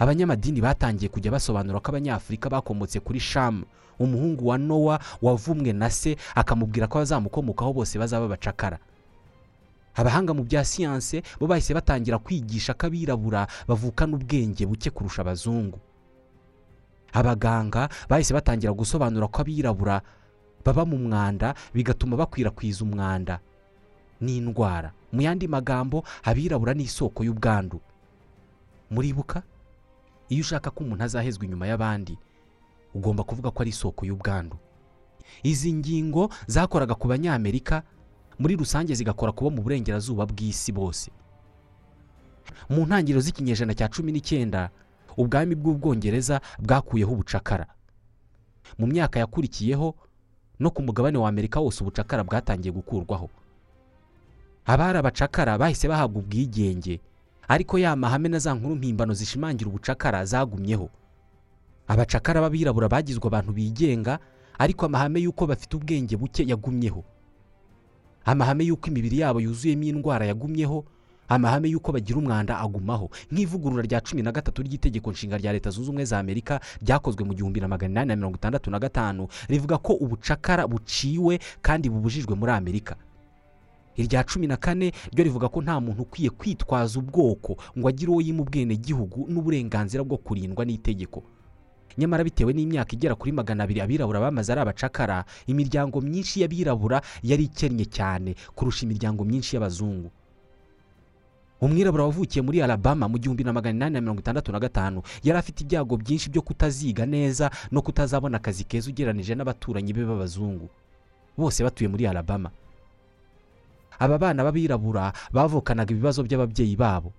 Abanyamadini 0.00 0.60
batangiye 0.64 1.08
kujya 1.12 1.28
basobanura 1.30 1.80
ko 1.84 1.92
abanyafurika 1.92 2.48
bakomotse 2.48 3.00
kuri 3.04 3.20
shamu 3.20 3.64
umuhungu 4.00 4.48
wa 4.48 4.56
nowa 4.58 4.96
wavumwe 5.22 5.72
na 5.76 5.90
se 5.92 6.16
akamubwira 6.34 6.88
ko 6.88 6.98
abazamukomokaho 7.04 7.72
bose 7.76 7.98
bazaba 8.00 8.24
abacakara. 8.24 8.78
Abahanga 9.94 10.32
mu 10.32 10.40
bya 10.48 10.64
siyanse 10.64 11.20
bo 11.36 11.44
bahise 11.46 11.74
batangira 11.76 12.16
kwigisha 12.18 12.72
ko 12.72 12.86
abirabura 12.88 13.44
bavukana 13.68 14.16
ubwenge 14.16 14.64
buke 14.66 14.88
kurusha 14.90 15.20
abazungu. 15.20 15.76
Abaganga 17.12 17.88
bahise 18.08 18.32
batangira 18.34 18.72
gusobanura 18.72 19.28
ko 19.28 19.42
abirabura 19.44 20.00
baba 20.64 20.84
mu 20.88 20.96
mwanda 20.96 21.52
bigatuma 21.74 22.16
bakwirakwiza 22.16 22.84
umwanda 22.88 23.40
n'indwara. 24.20 24.92
Mu 25.12 25.20
yandi 25.20 25.44
magambo 25.48 26.04
abirabura 26.24 26.72
ni 26.72 26.84
isoko 26.88 27.20
y'ubwandu. 27.24 27.80
Muribuka? 28.90 29.42
Iyo 30.30 30.40
ushaka 30.46 30.70
ko 30.70 30.84
umuntu 30.86 31.04
azahezwa 31.04 31.44
inyuma 31.44 31.66
y'abandi 31.66 32.14
ugomba 32.94 33.22
kuvuga 33.26 33.50
ko 33.50 33.62
ari 33.62 33.70
isoko 33.70 34.06
y'ubwandu. 34.06 34.56
Izi 35.42 35.72
ngingo 35.74 36.30
zakoraga 36.46 36.94
ku 36.94 37.06
banyamerika 37.08 37.82
muri 38.38 38.56
rusange 38.56 38.94
zigakora 38.94 39.32
kubo 39.32 39.50
mu 39.50 39.60
burengerazuba 39.62 40.26
bw'isi 40.26 40.72
bose. 40.72 41.10
Mu 42.70 42.86
ntangiriro 42.86 43.20
z'ikinyejana 43.20 43.74
cya 43.74 43.88
cumi 43.90 44.10
n'icyenda 44.12 44.70
ubwami 45.16 45.54
bw'ubwongereza 45.54 46.40
bwakuyeho 46.58 47.12
ubucakara. 47.12 47.66
Mu 48.78 48.86
myaka 48.86 49.18
yakurikiyeho 49.22 49.94
no 50.60 50.68
ku 50.70 50.82
mugabane 50.82 51.18
wa 51.18 51.28
amerika 51.28 51.60
wose 51.60 51.78
ubucakara 51.82 52.24
bwatangiye 52.24 52.72
gukurwaho. 52.74 53.30
Abari 54.66 54.98
abacakara 54.98 55.58
bahise 55.58 55.88
bahabwa 55.88 56.22
ubwigenge 56.22 57.00
ariko 57.50 57.78
ya 57.78 57.96
mahame 57.96 58.28
na 58.28 58.38
za 58.38 58.54
nkuru 58.54 58.76
mpimbano 58.76 59.14
zishimangira 59.14 59.68
ubucakara 59.70 60.24
zagumyeho. 60.24 60.86
Abacakara 61.88 62.40
b'abirabura 62.40 62.88
bagizwe 62.88 63.26
abantu 63.26 63.50
bigenga 63.52 64.18
ariko 64.58 64.86
amahame 64.86 65.18
y'uko 65.20 65.46
bafite 65.50 65.74
ubwenge 65.76 66.14
buke 66.16 66.46
yagumyeho. 66.46 67.02
Amahame 68.24 68.64
y'uko 68.70 68.86
imibiri 68.86 69.18
yabo 69.18 69.40
yuzuyemo 69.42 69.82
indwara 69.84 70.26
yagumyeho 70.30 70.84
amahame 71.28 71.68
y'uko 71.74 71.90
bagira 71.92 72.18
umwanda 72.22 72.54
agumaho. 72.58 73.10
Nk'ivugurura 73.32 73.82
rya 73.82 74.00
cumi 74.00 74.22
na 74.22 74.30
gatatu 74.32 74.62
ry'itegeko 74.62 75.10
nshinga 75.10 75.38
rya 75.38 75.52
leta 75.52 75.70
zunze 75.70 75.90
ubumwe 75.90 76.04
za 76.04 76.18
amerika 76.18 76.60
ryakozwe 76.82 77.24
mu 77.26 77.34
gihumbi 77.34 77.60
na 77.60 77.68
magana 77.68 77.90
inani 77.92 78.08
na 78.08 78.16
mirongo 78.16 78.36
itandatu 78.38 78.70
na 78.70 78.78
gatanu 78.78 79.26
rivuga 79.48 79.78
ko 79.78 79.92
ubucakara 79.98 80.66
buciwe 80.70 81.38
kandi 81.62 81.90
bubujijwe 81.90 82.34
muri 82.38 82.52
amerika. 82.52 82.94
Irya 83.96 84.24
cumi 84.24 84.46
na 84.46 84.56
kane 84.56 84.92
ryo 85.12 85.24
rivuga 85.24 85.48
ko 85.48 85.62
nta 85.62 85.80
muntu 85.80 86.02
ukwiye 86.02 86.30
kwitwaza 86.30 86.98
ubwoko 86.98 87.56
ngo 87.78 87.88
agire 87.88 88.10
uwo 88.12 88.20
yima 88.20 88.42
ubwenegihugu 88.42 89.26
n'uburenganzira 89.28 90.04
bwo 90.04 90.16
kurindwa 90.16 90.64
n'itegeko. 90.64 91.22
Nyamara 91.98 92.24
bitewe 92.24 92.52
n'imyaka 92.54 92.92
igera 92.94 93.14
kuri 93.18 93.32
magana 93.34 93.64
abiri 93.66 93.80
abirabura 93.82 94.20
bamaze 94.22 94.52
ari 94.52 94.60
abacakara 94.62 95.24
imiryango 95.50 96.00
myinshi 96.00 96.40
y'abirabura 96.40 97.02
yari 97.22 97.44
ikennye 97.50 97.84
cyane 97.90 98.34
kurusha 98.54 98.86
imiryango 98.86 99.24
myinshi 99.26 99.56
y'abazungu. 99.58 100.10
Umwirabura 101.60 102.04
wavukiye 102.08 102.42
muri 102.42 102.62
alabama 102.62 103.04
mu 103.08 103.18
gihumbi 103.18 103.44
na 103.44 103.52
magana 103.52 103.76
inani 103.76 103.94
na 103.94 104.00
mirongo 104.00 104.20
itandatu 104.24 104.52
na 104.52 104.60
gatanu 104.60 105.02
yari 105.22 105.38
afite 105.38 105.60
ibyago 105.60 105.96
byinshi 105.96 106.30
byo 106.30 106.42
kutaziga 106.42 107.04
neza 107.06 107.50
no 107.70 107.82
kutazabona 107.82 108.36
akazi 108.40 108.64
keza 108.64 108.88
ugereranije 108.90 109.34
n'abaturanyi 109.34 109.92
be 109.92 110.04
b'abazungu. 110.08 110.70
Bose 111.36 111.60
batuye 111.64 111.88
muri 111.90 112.06
alabama. 112.06 112.48
Aba 114.00 114.16
bana 114.18 114.40
b'abirabura 114.44 115.12
bavukanaga 115.32 115.92
ibibazo 115.92 116.22
by'ababyeyi 116.24 116.76
babo. 116.76 117.12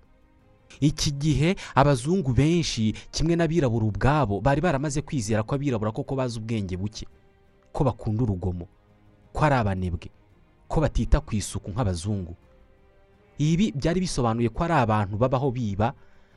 Iki 0.80 1.10
gihe 1.16 1.54
abazungu 1.74 2.32
benshi 2.32 2.92
kimwe 3.12 3.36
n'abirabura 3.36 3.86
ubwabo 3.86 4.40
bari 4.40 4.60
baramaze 4.60 5.00
kwizera 5.02 5.42
ko 5.46 5.54
abirabura 5.54 5.92
koko 5.92 6.16
bazi 6.16 6.38
ubwenge 6.40 6.76
buke 6.76 7.06
ko 7.72 7.84
bakunda 7.84 8.22
urugomo 8.24 8.66
ko 9.32 9.40
ari 9.44 9.54
abanebwe 9.60 10.08
ko 10.68 10.80
batita 10.80 11.20
ku 11.20 11.36
isuku 11.36 11.70
nk'abazungu. 11.70 12.32
Ibi 13.38 13.72
byari 13.76 14.00
bisobanuye 14.00 14.48
ko 14.48 14.64
ari 14.64 14.74
abantu 14.80 15.16
babaho 15.20 15.50
biba 15.52 15.92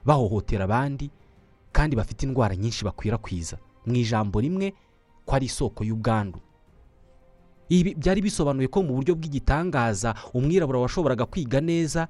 bahohotera 0.06 0.64
abandi 0.68 1.08
kandi 1.72 1.96
bafite 1.96 2.24
indwara 2.28 2.56
nyinshi 2.56 2.84
bakwirakwiza. 2.86 3.58
Mu 3.88 3.96
ijambo 3.96 4.40
rimwe 4.44 4.74
ko 5.26 5.32
ari 5.36 5.46
isoko 5.48 5.84
y'ubwandu. 5.88 6.40
Ibi 7.70 7.96
byari 7.98 8.22
bisobanuye 8.22 8.68
ko 8.68 8.84
mu 8.84 8.94
buryo 8.96 9.16
bw'igitangaza 9.16 10.14
umwirabura 10.34 10.80
washoboraga 10.80 11.26
kwiga 11.26 11.62
neza 11.62 12.08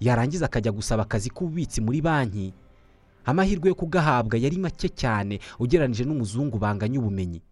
yarangiza 0.00 0.46
akajya 0.46 0.72
gusaba 0.72 1.02
akazi 1.06 1.30
k'ububitsi 1.30 1.80
muri 1.80 2.00
banki. 2.02 2.52
Amahirwe 3.24 3.68
yo 3.68 3.74
kugahabwa 3.74 4.38
yari 4.38 4.58
make 4.58 4.88
cyane 4.88 5.38
ugereranyije 5.58 6.04
n'umuzungu 6.04 6.58
banganya 6.58 6.98
ubumenyi. 6.98 7.42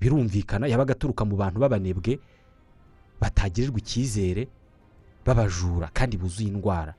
Birumvikana 0.00 0.66
yabaga 0.66 0.92
aturuka 0.96 1.24
mu 1.24 1.36
bantu 1.36 1.58
b'abanebwe 1.60 2.18
batagirirwa 3.20 3.78
icyizere 3.78 4.48
b'abajura 5.24 5.90
kandi 5.94 6.16
buzuye 6.16 6.48
indwara. 6.48 6.94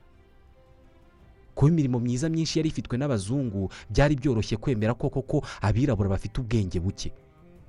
Kuba 1.54 1.68
imirimo 1.72 1.98
myiza 2.00 2.28
myinshi 2.30 2.58
yari 2.58 2.68
ifitwe 2.70 2.94
n'abazungu 2.98 3.68
byari 3.90 4.14
byoroshye 4.16 4.56
kwemera 4.56 4.94
ko 4.94 5.10
koko 5.10 5.42
abirabura 5.60 6.08
bafite 6.14 6.38
ubwenge 6.40 6.80
buke. 6.80 7.10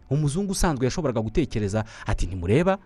Umuzungu 0.09 0.51
usanzwe 0.51 0.85
yashoboraga 0.85 1.21
gutekereza 1.21 1.85
ati 2.05 2.25
ntimureba 2.27 2.77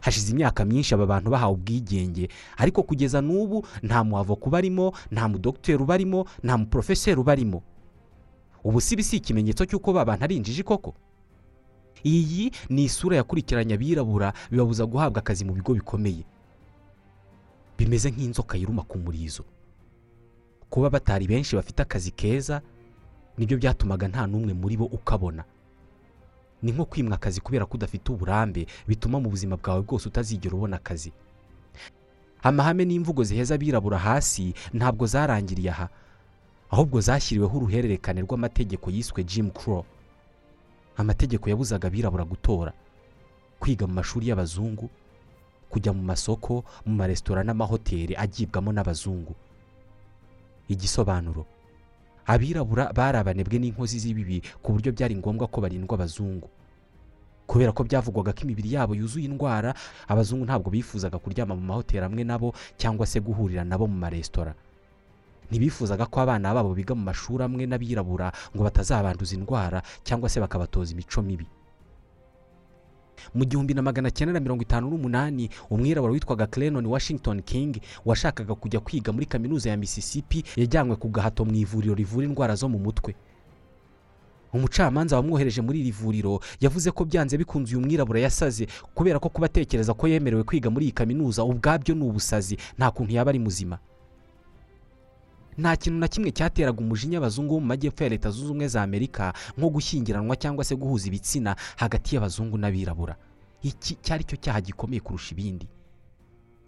hashize 0.00 0.32
imyaka 0.32 0.64
myinshi 0.64 0.94
aba 0.94 1.06
bantu 1.06 1.30
bahawe 1.30 1.52
ubwigenge. 1.54 2.28
Ariko 2.56 2.82
kugeza 2.82 3.20
n'ubu 3.20 3.66
nta 3.82 4.04
muhavoka 4.04 4.46
ubarimo 4.46 4.92
nta 5.10 5.28
mudogiteri 5.28 5.82
ubarimo 5.82 6.26
nta 6.44 6.58
muporofeseri 6.58 7.20
ubarimo. 7.20 7.62
Ubu 8.64 8.80
si 8.80 8.94
ikimenyetso 9.16 9.64
cy'uko 9.64 9.92
ba 9.92 10.04
bantu 10.04 10.24
ari 10.24 10.36
injiji 10.36 10.62
koko? 10.62 10.94
Iyi 12.04 12.50
ni 12.68 12.84
isura 12.84 13.16
yakurikiranye 13.16 13.74
abirabura 13.74 14.32
bibabuza 14.50 14.86
guhabwa 14.86 15.18
akazi 15.22 15.44
mu 15.44 15.52
bigo 15.54 15.74
bikomeye. 15.74 16.24
Bimeze 17.78 18.10
nk'inzoka 18.10 18.58
yiruma 18.58 18.82
ku 18.82 18.98
murizo. 18.98 19.44
Kuba 20.70 20.90
batari 20.90 21.26
benshi 21.26 21.56
bafite 21.56 21.82
akazi 21.82 22.10
keza 22.10 22.60
ni 23.38 23.46
byo 23.46 23.56
byatumaga 23.58 24.08
nta 24.08 24.26
n'umwe 24.26 24.52
muri 24.54 24.76
bo 24.76 24.84
ukabona. 24.90 25.44
Ni 26.66 26.72
nko 26.74 26.84
kwimwa 26.90 27.14
akazi 27.14 27.38
kubera 27.40 27.62
ko 27.66 27.74
udafite 27.78 28.10
uburambe 28.12 28.66
bituma 28.88 29.20
mu 29.22 29.30
buzima 29.30 29.54
bwawe 29.56 29.82
bwose 29.86 30.08
utazigera 30.10 30.54
ubona 30.58 30.76
akazi. 30.82 31.12
Amahame 32.42 32.84
n'imvugo 32.84 33.22
ziheza 33.24 33.54
abirabura 33.54 33.98
hasi 33.98 34.54
ntabwo 34.74 35.06
zarangiriye 35.06 35.70
aha 35.70 35.86
ahubwo 36.70 36.98
zashyiriweho 37.00 37.54
uruhererekane 37.58 38.20
rw'amategeko 38.26 38.90
yiswe 38.90 39.22
Jim 39.24 39.50
Crow. 39.50 39.84
Amategeko 40.96 41.46
yabuzaga 41.50 41.86
abirabura 41.88 42.24
gutora 42.24 42.72
kwiga 43.60 43.86
mu 43.86 43.94
mashuri 43.94 44.28
y'abazungu 44.28 44.90
kujya 45.70 45.92
mu 45.94 46.02
masoko 46.02 46.64
mu 46.86 46.94
maresitora 46.98 47.44
n'amahoteli 47.46 48.16
agibwamo 48.18 48.72
n'abazungu. 48.72 49.34
Igisobanuro 50.68 51.46
abirabura 52.26 52.90
bari 52.92 53.18
abanebwe 53.18 53.58
n'inkozi 53.58 53.98
z'ibibi 54.02 54.42
ku 54.62 54.72
buryo 54.74 54.90
byari 54.92 55.14
ngombwa 55.16 55.46
ko 55.46 55.60
barindwa 55.62 55.94
abazungu. 55.94 56.48
Kubera 57.46 57.72
ko 57.72 57.84
byavugwaga 57.84 58.32
ko 58.32 58.40
imibiri 58.42 58.72
yabo 58.74 58.94
yuzuye 58.94 59.24
indwara 59.30 59.74
abazungu 60.08 60.44
ntabwo 60.44 60.70
bifuzaga 60.70 61.18
kuryama 61.18 61.54
mu 61.54 61.62
mahoteli 61.62 62.04
amwe 62.04 62.24
nabo 62.24 62.54
cyangwa 62.76 63.06
se 63.06 63.20
guhurira 63.20 63.64
nabo 63.64 63.86
mu 63.86 63.96
maresitora. 63.98 64.54
Ntibifuzaga 65.50 66.06
ko 66.10 66.20
abana 66.26 66.50
babo 66.54 66.74
biga 66.74 66.94
mu 66.94 67.04
mashuri 67.06 67.44
amwe 67.46 67.66
n'abirabura 67.70 68.32
ngo 68.54 68.62
batazabanduza 68.66 69.34
indwara 69.38 69.78
cyangwa 70.02 70.26
se 70.28 70.40
bakabatoza 70.42 70.90
imico 70.92 71.22
mibi. 71.22 71.46
Mu 73.34 73.44
gihumbi 73.44 73.74
na 73.74 73.82
magana 73.82 74.10
cyenda 74.10 74.32
na 74.34 74.40
mirongo 74.40 74.62
itanu 74.62 74.90
n'umunani 74.90 75.50
umwirabura 75.70 76.12
witwaga 76.12 76.46
Clennon 76.46 76.86
Washington 76.86 77.42
King 77.42 77.78
washakaga 78.04 78.54
kujya 78.54 78.80
kwiga 78.80 79.12
muri 79.12 79.26
kaminuza 79.26 79.70
ya 79.70 79.76
Mississippi 79.76 80.44
yajyanywe 80.56 80.96
ku 80.98 81.08
gahato 81.08 81.44
mu 81.44 81.54
ivuriro 81.54 81.94
rivura 81.94 82.26
indwara 82.26 82.54
zo 82.54 82.68
mu 82.68 82.78
mutwe. 82.78 83.14
Umucamanza 84.52 85.16
wamwohereje 85.16 85.60
muri 85.62 85.80
iri 85.80 85.90
vuriro 85.90 86.40
yavuze 86.60 86.90
ko 86.90 87.04
byanze 87.04 87.36
bikunze 87.38 87.76
uyu 87.76 87.86
mwirabura 87.86 88.20
yasaze 88.20 88.66
kubera 88.94 89.18
ko 89.18 89.28
kuba 89.28 89.46
atekereza 89.46 89.94
ko 89.94 90.08
yemerewe 90.08 90.42
kwiga 90.42 90.70
muri 90.70 90.84
iyi 90.86 90.92
kaminuza 90.94 91.44
ubwabyo 91.44 91.94
ni 91.94 92.04
ubusazi 92.04 92.56
nta 92.78 92.90
kuntu 92.90 93.12
yaba 93.12 93.30
ari 93.30 93.38
muzima. 93.38 93.78
Nta 95.58 95.76
kintu 95.76 95.98
na 95.98 96.08
kimwe 96.08 96.30
cyateraga 96.36 96.78
umujinya 96.80 97.18
abazungu 97.18 97.54
bo 97.54 97.60
mu 97.60 97.66
majyepfo 97.66 98.04
ya 98.04 98.10
leta 98.10 98.30
zunze 98.30 98.44
ubumwe 98.52 98.68
za 98.68 98.82
amerika 98.82 99.32
nko 99.56 99.68
gushyingiranwa 99.70 100.36
cyangwa 100.36 100.64
se 100.64 100.76
guhuza 100.76 101.06
ibitsina 101.08 101.56
hagati 101.76 102.14
y'abazungu 102.14 102.58
n'abirabura. 102.60 103.16
Iki 103.64 103.94
cyari 104.04 104.24
cyo 104.28 104.36
cyaha 104.36 104.60
gikomeye 104.60 105.00
kurusha 105.00 105.32
ibindi. 105.32 105.64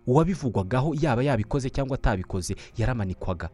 Uwabivugwagaho 0.08 0.94
yaba 1.00 1.20
yabikoze 1.22 1.68
cyangwa 1.70 1.94
atabikoze 2.00 2.56
yaramanikwaga. 2.80 3.50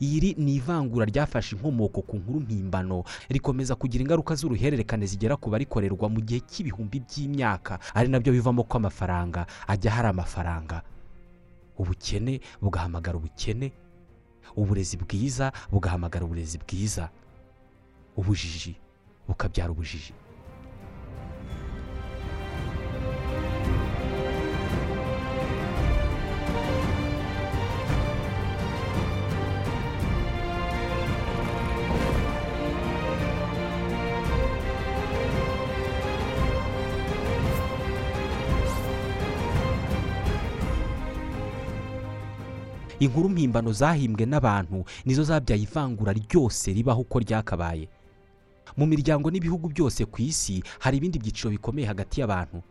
Iri 0.00 0.34
ni 0.38 0.54
ivangura 0.60 1.04
ryafashe 1.06 1.56
inkomoko 1.56 2.02
ku 2.02 2.16
nkuru 2.16 2.40
mpimbano. 2.40 3.04
Rikomeza 3.28 3.74
kugira 3.74 4.02
ingaruka 4.04 4.34
z'uruhererekane 4.34 5.06
zigera 5.06 5.36
ku 5.36 5.50
barikorerwa 5.50 6.08
mu 6.08 6.20
gihe 6.20 6.40
cy'ibihumbi 6.44 7.00
by'imyaka. 7.00 7.78
Ari 7.94 8.08
na 8.08 8.20
byo 8.20 8.32
bivamo 8.32 8.62
ko 8.64 8.76
amafaranga 8.78 9.46
ajya 9.66 9.92
ahari 9.92 10.08
amafaranga. 10.08 10.82
Ubukene 11.78 12.40
bugahamagara 12.60 13.16
ubukene. 13.18 13.72
Uburezi 14.56 14.96
bwiza 14.96 15.52
bugahamagara 15.70 16.24
uburezi 16.24 16.58
bwiza. 16.58 17.08
Ubujiji 18.16 18.76
bukabyara 19.28 19.70
ubujiji. 19.70 20.12
Inkuru 43.00 43.28
mpimbano 43.28 43.72
zahimbwe 43.72 44.26
n'abantu 44.26 44.84
nizo 45.04 45.22
zabyaye 45.24 45.62
ivangura 45.62 46.12
ryose 46.12 46.72
ribaho 46.72 47.00
uko 47.00 47.18
ryakabaye. 47.18 47.88
Mu 48.76 48.86
miryango 48.86 49.30
n'ibihugu 49.30 49.68
byose 49.68 50.04
ku 50.04 50.22
isi 50.22 50.62
hari 50.78 50.96
ibindi 50.98 51.18
byiciro 51.18 51.50
bikomeye 51.50 51.86
hagati 51.86 52.20
y'abantu 52.20 52.62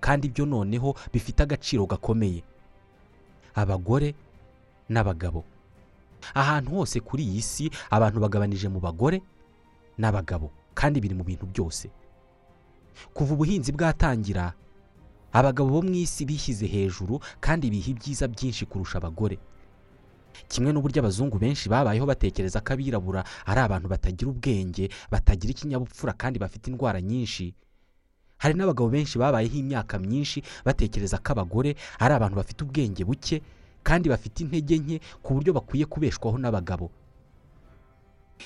kandi 0.00 0.28
byo 0.28 0.46
noneho 0.46 0.94
bifite 1.12 1.42
agaciro 1.42 1.86
gakomeye. 1.86 2.42
Abagore 3.54 4.14
n'abagabo. 4.88 5.44
Ahantu 6.34 6.70
hose 6.70 7.00
kuri 7.00 7.22
iyi 7.24 7.42
si 7.42 7.64
abantu 7.90 8.20
bagabanije 8.20 8.68
mu 8.68 8.80
bagore 8.80 9.22
n'abagabo 9.98 10.50
kandi 10.74 11.00
biri 11.00 11.14
mu 11.14 11.24
bintu 11.24 11.46
byose. 11.46 11.90
Kuva 13.14 13.34
ubuhinzi 13.34 13.72
bwatangira 13.72 14.52
abagabo 15.32 15.70
bo 15.70 15.82
mu 15.82 15.94
isi 15.96 16.24
bishyize 16.28 16.66
hejuru 16.68 17.20
kandi 17.40 17.70
biha 17.72 17.88
ibyiza 17.90 18.28
byinshi 18.28 18.66
kurusha 18.68 18.98
abagore. 19.02 19.38
Kimwe 20.48 20.72
n'uburyo 20.72 21.00
abazungu 21.02 21.38
benshi 21.38 21.68
babayeho 21.68 22.06
batekereza 22.06 22.60
ko 22.60 22.72
abirabura 22.72 23.24
ari 23.46 23.60
abantu 23.60 23.88
batagira 23.88 24.30
ubwenge 24.30 24.88
batagira 25.10 25.50
ikinyabupfura 25.52 26.12
kandi 26.12 26.38
bafite 26.38 26.66
indwara 26.70 27.00
nyinshi. 27.00 27.54
Hari 28.42 28.54
n'abagabo 28.54 28.88
benshi 28.90 29.18
babayeho 29.18 29.54
imyaka 29.58 29.98
myinshi 29.98 30.42
batekereza 30.64 31.18
ko 31.18 31.32
abagore 31.32 31.76
ari 31.98 32.12
abantu 32.14 32.36
bafite 32.40 32.60
ubwenge 32.64 33.04
buke 33.04 33.42
kandi 33.82 34.08
bafite 34.08 34.40
intege 34.42 34.78
nke 34.78 34.96
ku 35.22 35.34
buryo 35.34 35.52
bakwiye 35.52 35.84
kubeshwaho 35.86 36.38
n'abagabo. 36.38 36.90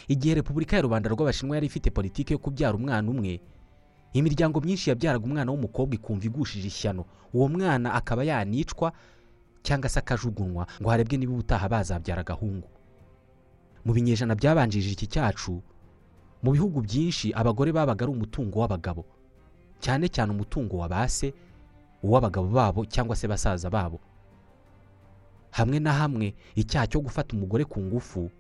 Igihe 0.08 0.34
repubulika 0.34 0.76
ya 0.76 0.82
rubanda 0.82 1.08
rw'abashinwa 1.10 1.56
yari 1.56 1.66
ifite 1.66 1.90
politiki 1.90 2.32
yo 2.32 2.38
kubyara 2.38 2.76
umwana 2.76 3.08
umwe 3.10 3.40
imiryango 4.12 4.60
myinshi 4.60 4.90
yabyaraga 4.90 5.24
umwana 5.24 5.52
w'umukobwa 5.52 5.94
ikumva 5.96 6.24
igushije 6.28 6.68
ishyano. 6.68 7.04
Uwo 7.32 7.48
mwana 7.48 7.92
akaba 7.94 8.24
yanicwa 8.24 8.92
cyangwa 9.66 9.88
se 9.90 9.98
akajugunywa 9.98 10.66
ngo 10.80 10.88
harebwe 10.90 11.16
niba 11.18 11.32
ubutaha 11.34 11.66
bazabyara 11.68 12.20
agahungu. 12.22 12.68
Mu 13.84 13.90
binyejana 13.94 14.34
byabanjirije 14.38 14.92
iki 14.94 15.06
cyacu 15.10 15.58
mu 16.42 16.50
bihugu 16.54 16.78
byinshi 16.86 17.32
abagore 17.34 17.72
babaga 17.74 18.04
ari 18.06 18.12
umutungo 18.14 18.58
w'abagabo. 18.62 19.02
Cyane 19.82 20.06
cyane 20.08 20.30
umutungo 20.32 20.78
wa 20.78 20.88
ba 20.88 21.08
se 21.08 21.34
uw'abagabo 22.02 22.48
babo 22.48 22.80
cyangwa 22.86 23.16
se 23.16 23.26
basaza 23.28 23.70
babo. 23.70 23.98
Hamwe 25.50 25.78
na 25.80 25.92
hamwe 25.92 26.34
icyaha 26.54 26.86
cyo 26.86 27.00
gufata 27.00 27.34
umugore 27.36 27.64
ku 27.64 27.80
ngufu 27.80 28.30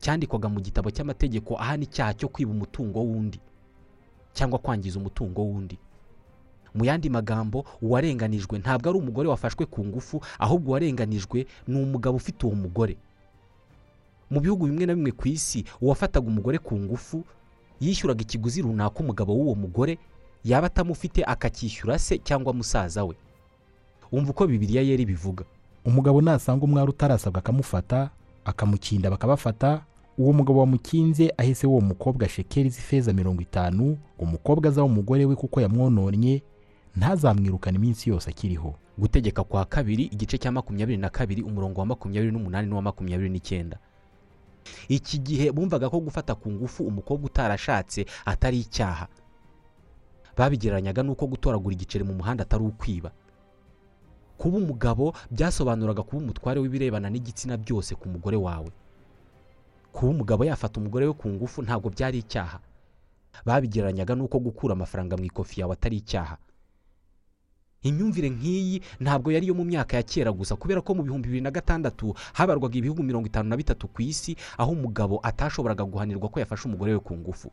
cyandikwaga 0.00 0.48
mu 0.48 0.60
gitabo 0.60 0.88
cy'amategeko 0.94 1.56
ahana 1.58 1.82
icyaha 1.84 2.12
cyo 2.14 2.28
kwiba 2.32 2.52
umutungo 2.56 2.98
w'undi 3.02 3.40
cyangwa 4.36 4.58
kwangiza 4.58 4.98
umutungo 4.98 5.42
w'undi. 5.42 5.76
Mu 6.74 6.84
yandi 6.84 7.10
magambo 7.10 7.64
uwarenganijwe 7.82 8.58
ntabwo 8.58 8.88
ari 8.90 8.98
umugore 8.98 9.28
wafashwe 9.28 9.66
ku 9.66 9.84
ngufu 9.84 10.20
ahubwo 10.38 10.70
uwarenganijwe 10.70 11.46
ni 11.68 11.76
umugabo 11.82 12.16
ufite 12.16 12.46
uwo 12.46 12.54
mugore. 12.54 12.96
Mu 14.30 14.40
bihugu 14.40 14.66
bimwe 14.66 14.86
na 14.86 14.94
bimwe 14.94 15.12
ku 15.12 15.28
isi 15.28 15.64
uwafataga 15.80 16.26
umugore 16.26 16.58
ku 16.58 16.74
ngufu 16.76 17.24
yishyuraga 17.80 18.22
ikiguzi 18.22 18.62
runaka 18.62 19.00
umugabo 19.00 19.32
w'uwo 19.34 19.54
mugore 19.54 19.98
yaba 20.44 20.66
atamufite 20.66 21.24
akacyishyura 21.24 21.98
se 21.98 22.18
cyangwa 22.18 22.52
musaza 22.52 23.04
we. 23.04 23.14
Wumva 24.12 24.30
uko 24.30 24.46
bibiriya 24.46 24.82
yeri 24.82 25.04
bivuga 25.06 25.44
umugabo 25.84 26.20
nasanga 26.22 26.64
umwari 26.64 26.90
utarasabwa 26.90 27.38
akamufata 27.38 28.10
akamukinda 28.44 29.10
bakabafata 29.10 29.84
uwo 30.18 30.32
mugabo 30.32 30.60
wamukinze 30.60 31.32
ahese 31.36 31.66
w'uwo 31.66 31.80
mukobwa 31.80 32.28
shekeri 32.28 32.70
z'ifeza 32.70 33.12
mirongo 33.12 33.42
itanu 33.42 33.98
umukobwa 34.18 34.68
azaho 34.68 34.86
umugore 34.86 35.24
we 35.24 35.36
kuko 35.36 35.60
yamwononnye 35.60 36.42
ntazamwirukane 36.96 37.76
iminsi 37.76 38.10
yose 38.10 38.30
akiriho. 38.30 38.74
Gutegeka 38.98 39.44
kwa 39.44 39.64
kabiri 39.64 40.04
igice 40.04 40.38
cya 40.38 40.52
makumyabiri 40.52 40.98
na 40.98 41.10
kabiri 41.10 41.42
umurongo 41.42 41.80
wa 41.80 41.86
makumyabiri 41.86 42.32
n'umunani 42.32 42.68
n'uwa 42.68 42.82
makumyabiri 42.82 43.30
n'icyenda. 43.30 43.78
Iki 44.88 45.18
gihe 45.18 45.50
bumvaga 45.52 45.90
ko 45.90 46.00
gufata 46.00 46.34
ku 46.34 46.50
ngufu 46.50 46.86
umukobwa 46.86 47.26
utarashatse 47.26 48.06
atari 48.24 48.60
icyaha. 48.62 49.08
Babigereranyaga 50.36 51.02
n'uko 51.02 51.26
gutoragura 51.26 51.74
igiceri 51.74 52.04
mu 52.04 52.14
muhanda 52.14 52.42
atari 52.46 52.64
ukwiba. 52.64 53.10
Kuba 54.38 54.56
umugabo 54.58 55.14
byasobanuraga 55.30 56.02
kuba 56.02 56.22
umutware 56.22 56.58
w'ibirebana 56.62 57.10
n'igitsina 57.10 57.56
byose 57.58 57.94
ku 57.94 58.08
mugore 58.08 58.36
wawe. 58.38 58.70
Kuba 59.92 60.10
umugabo 60.14 60.44
yafata 60.46 60.80
umugore 60.80 61.06
we 61.06 61.12
ku 61.12 61.28
ngufu 61.28 61.62
ntabwo 61.62 61.90
byari 61.90 62.18
icyaha. 62.22 62.58
Babigereranyaga 63.46 64.14
n'uko 64.14 64.38
gukura 64.38 64.72
amafaranga 64.78 65.16
mu 65.18 65.24
ikofi 65.26 65.60
yawe 65.60 65.72
atari 65.74 65.96
icyaha. 65.98 66.36
Imyumvire 67.84 68.28
nk'iyi 68.32 68.80
ntabwo 69.00 69.28
yari 69.32 69.46
iyo 69.46 69.54
mu 69.54 69.64
myaka 69.64 69.96
ya 69.96 70.02
kera 70.02 70.32
gusa 70.32 70.56
kubera 70.56 70.80
ko 70.80 70.94
mu 70.96 71.02
bihumbi 71.04 71.28
bibiri 71.28 71.44
na 71.44 71.50
gatandatu 71.54 72.14
habarwaga 72.32 72.74
ibihugu 72.80 73.02
mirongo 73.04 73.26
itanu 73.28 73.48
na 73.48 73.56
bitatu 73.56 73.86
ku 73.88 74.02
isi 74.02 74.34
aho 74.58 74.72
umugabo 74.72 75.20
atashoboraga 75.22 75.84
guhanirwa 75.84 76.28
ko 76.28 76.40
yafashe 76.40 76.64
umugore 76.68 76.92
we 76.92 76.98
ku 77.00 77.14
ngufu. 77.16 77.52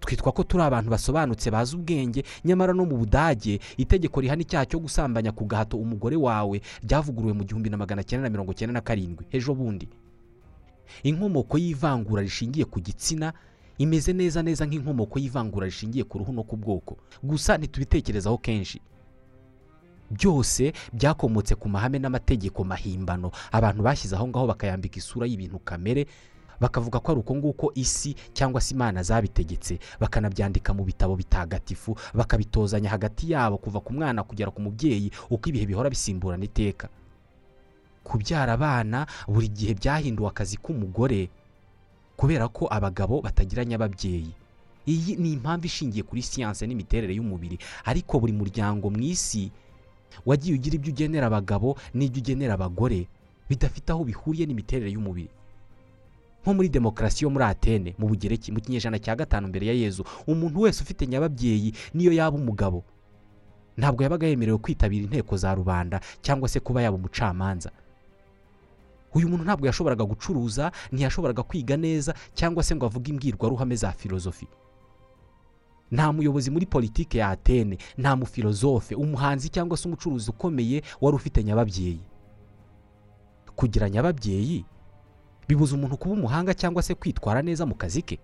Twitwa 0.00 0.32
ko 0.32 0.42
turi 0.42 0.62
abantu 0.64 0.90
basobanutse 0.90 1.50
bazi 1.52 1.76
ubwenge 1.76 2.24
nyamara 2.44 2.72
no 2.72 2.88
mu 2.88 2.96
budage 2.96 3.60
itegeko 3.76 4.20
rihana 4.20 4.40
icyaha 4.42 4.64
cyo 4.64 4.80
gusambanya 4.80 5.28
ku 5.32 5.44
gahato 5.44 5.76
umugore 5.76 6.16
wawe 6.16 6.56
ryavuguruwe 6.82 7.32
mu 7.36 7.44
gihumbi 7.44 7.68
na 7.70 7.76
magana 7.76 8.00
cyenda 8.02 8.24
na 8.24 8.32
mirongo 8.32 8.56
cyenda 8.56 8.72
na 8.72 8.80
karindwi 8.80 9.28
ejo 9.30 9.52
bundi. 9.54 9.88
Inkomoko 11.04 11.58
y'ivangura 11.60 12.22
rishingiye 12.24 12.64
ku 12.64 12.80
gitsina 12.80 13.32
imeze 13.80 14.12
neza 14.12 14.42
neza 14.44 14.66
nk'inkomoko 14.68 15.16
y'ivangura 15.18 15.64
rishingiye 15.66 16.04
ku 16.04 16.18
ruhu 16.20 16.32
no 16.36 16.42
ku 16.44 16.56
bwoko. 16.56 16.96
Gusa 17.24 17.56
ntitubitekerezaho 17.58 18.38
kenshi. 18.38 18.80
Byose 20.10 20.72
byakomotse 20.92 21.54
ku 21.54 21.68
mahame 21.68 21.98
n'amategeko 21.98 22.64
mahimbano. 22.64 23.30
Abantu 23.52 23.80
bashyize 23.82 24.12
aho 24.16 24.28
ngaho 24.28 24.46
bakayambika 24.46 24.96
isura 24.98 25.26
y'ibintu 25.26 25.58
kamere 25.64 26.06
bakavuga 26.60 27.00
ko 27.00 27.12
ari 27.12 27.20
uko 27.24 27.32
nguko 27.36 27.66
isi 27.74 28.12
cyangwa 28.36 28.60
se 28.60 28.74
imana 28.74 29.00
zabitegetse. 29.02 29.78
Bakanabyandika 30.00 30.74
mu 30.74 30.84
bitabo 30.84 31.16
bitagatifu 31.16 31.96
bakabitozanya 32.14 32.90
hagati 32.90 33.32
yabo 33.32 33.56
kuva 33.58 33.80
ku 33.80 33.92
mwana 33.96 34.20
kugera 34.26 34.50
ku 34.52 34.60
mubyeyi 34.60 35.08
uko 35.30 35.48
ibihe 35.48 35.66
bihora 35.66 35.88
bisimburana 35.90 36.44
iteka. 36.44 36.88
Kubyara 38.04 38.52
abana 38.58 39.06
buri 39.28 39.48
gihe 39.48 39.72
byahinduwe 39.74 40.28
akazi 40.28 40.56
k'umugore. 40.60 41.30
Kubera 42.20 42.48
ko 42.52 42.68
abagabo 42.70 43.20
batagiranye 43.24 43.74
ababyeyi. 43.80 44.28
Iyi 44.86 45.16
ni 45.16 45.32
impamvu 45.40 45.64
ishingiye 45.66 46.02
kuri 46.04 46.20
siyanse 46.22 46.66
n'imiterere 46.68 47.12
y'umubiri. 47.16 47.56
Ariko 47.88 48.20
buri 48.20 48.32
muryango 48.36 48.90
mu 48.92 49.00
isi 49.00 49.48
wagiye 50.28 50.52
ugira 50.56 50.74
ibyo 50.76 50.92
ugenera 50.92 51.26
abagabo 51.32 51.76
n'ibyo 51.96 52.20
ugenera 52.20 52.54
abagore 52.60 53.08
bidafite 53.48 53.88
aho 53.92 54.04
bihuriye 54.04 54.44
n'imiterere 54.46 54.90
y'umubiri. 54.92 55.32
Nko 56.42 56.50
muri 56.56 56.68
demokarasi 56.68 57.24
yo 57.24 57.30
muri 57.32 57.44
atene 57.44 57.94
mu 58.00 58.08
bugereki 58.08 58.52
mu 58.52 58.60
kinyejana 58.60 58.98
cya 59.00 59.16
gatanu 59.16 59.48
mbere 59.48 59.66
ya 59.66 59.72
yezu 59.76 60.04
umuntu 60.26 60.60
wese 60.64 60.82
ufite 60.84 61.06
nyababyeyi 61.08 61.72
niyo 61.94 62.12
yaba 62.12 62.36
umugabo. 62.36 62.84
Ntabwo 63.76 64.02
yabaga 64.02 64.26
yemerewe 64.26 64.58
kwitabira 64.58 65.04
inteko 65.04 65.36
za 65.36 65.54
rubanda 65.54 66.00
cyangwa 66.24 66.48
se 66.48 66.60
kuba 66.60 66.82
yaba 66.82 66.96
umucamanza. 66.96 67.70
Uyu 69.14 69.28
muntu 69.28 69.44
ntabwo 69.44 69.66
yashoboraga 69.66 70.04
gucuruza 70.04 70.72
ntiyashoboraga 70.92 71.42
kwiga 71.42 71.76
neza 71.76 72.14
cyangwa 72.34 72.62
se 72.62 72.74
ngo 72.76 72.86
avuge 72.86 73.10
imbwirwaruhame 73.10 73.76
za 73.76 73.92
filozofi. 73.92 74.46
Nta 75.90 76.12
muyobozi 76.12 76.50
muri 76.50 76.66
politiki 76.66 77.18
ya 77.18 77.28
atene 77.28 77.78
nta 77.98 78.16
mufilozofe 78.16 78.94
umuhanzi 78.94 79.48
cyangwa 79.48 79.76
se 79.76 79.88
umucuruzi 79.88 80.30
ukomeye 80.30 80.82
wari 81.00 81.16
ufite 81.16 81.44
nyababyeyi. 81.44 82.00
Kugira 83.56 83.90
nyababyeyi 83.90 84.64
bibuza 85.48 85.74
umuntu 85.74 85.96
kuba 85.96 86.14
umuhanga 86.14 86.54
cyangwa 86.54 86.82
se 86.82 86.94
kwitwara 86.94 87.42
neza 87.42 87.66
mu 87.66 87.74
kazi 87.74 88.02
ke. 88.02 88.18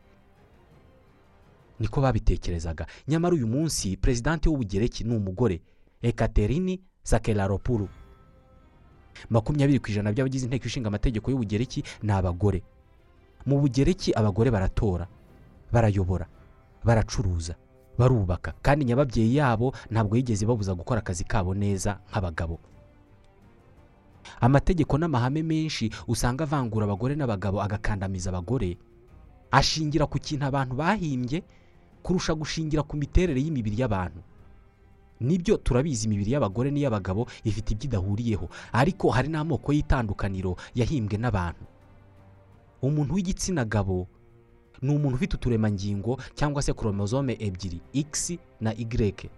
Niko 1.80 2.00
babitekerezaga. 2.00 2.86
Nyamara 3.08 3.34
uyu 3.34 3.46
munsi 3.46 3.96
perezidanti 3.96 4.48
w'ubugereki 4.48 5.04
ni 5.04 5.16
umugore 5.16 5.60
ekaterini 6.02 6.80
sakeraropuru 7.02 7.88
makumyabiri 9.30 9.78
ku 9.78 9.90
ijana 9.90 10.12
by'abagize 10.12 10.44
inteko 10.46 10.66
ishinga 10.66 10.88
amategeko 10.88 11.30
y'ubugereki 11.30 11.82
ni 12.02 12.12
abagore. 12.12 12.62
Mu 13.46 13.60
bugereki 13.60 14.12
abagore 14.14 14.50
baratora 14.50 15.06
barayobora 15.72 16.26
baracuruza 16.84 17.54
barubaka. 17.98 18.52
Kandi 18.62 18.84
nyababyeyi 18.84 19.36
yabo 19.36 19.72
ntabwo 19.90 20.16
yigeze 20.16 20.46
babuza 20.46 20.74
gukora 20.74 21.00
akazi 21.00 21.24
kabo 21.24 21.54
neza 21.54 21.98
nk'abagabo. 22.10 22.58
Amategeko 24.40 24.98
n'amahame 24.98 25.42
menshi 25.42 25.90
usanga 26.08 26.44
avangura 26.44 26.84
abagore 26.84 27.14
n'abagabo 27.16 27.62
agakandamiza 27.62 28.30
abagore 28.30 28.76
ashingira 29.50 30.06
ku 30.06 30.18
kintu 30.18 30.44
abantu 30.46 30.74
bahimbye 30.76 31.38
kurusha 32.02 32.34
gushingira 32.34 32.82
ku 32.82 32.96
miterere 32.98 33.38
y'imibiri 33.40 33.78
y'abantu. 33.80 34.20
Ni 35.20 35.38
byo 35.38 35.56
turabizi 35.56 36.06
imibiri 36.06 36.32
y'abagore 36.32 36.70
n'iy'abagabo 36.70 37.26
ifite 37.44 37.70
ibyo 37.72 37.86
idahuriyeho 37.88 38.48
ariko 38.72 39.10
hari 39.10 39.28
n'amoko 39.28 39.72
y'itandukaniro 39.72 40.56
yahimbwe 40.74 41.16
n'abantu. 41.18 41.64
Umuntu 42.82 43.14
w'igitsina 43.14 43.64
gabo 43.64 44.06
ni 44.82 44.90
umuntu 44.94 45.16
ufite 45.16 45.34
uturemangingo 45.36 46.18
cyangwa 46.34 46.62
se 46.62 46.72
koromozome 46.72 47.36
ebyiri 47.40 47.80
x 47.94 48.36
na 48.60 48.72
y. 48.76 49.30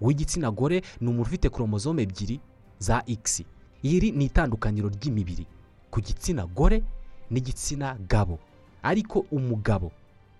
Uw'igitsina 0.00 0.50
gore 0.50 0.82
ni 1.00 1.08
umuntu 1.08 1.22
ufite 1.28 1.48
koromozome 1.48 2.02
ebyiri 2.02 2.40
za 2.78 3.02
x. 3.06 3.42
Iri 3.82 4.12
ni 4.12 4.24
itandukaniro 4.24 4.88
ry'imibiri. 4.88 5.46
Ku 5.90 6.00
gitsina 6.00 6.46
gore 6.46 6.82
n'igitsina 7.30 7.98
gabo. 8.08 8.38
Ariko 8.82 9.26
umugabo 9.30 9.90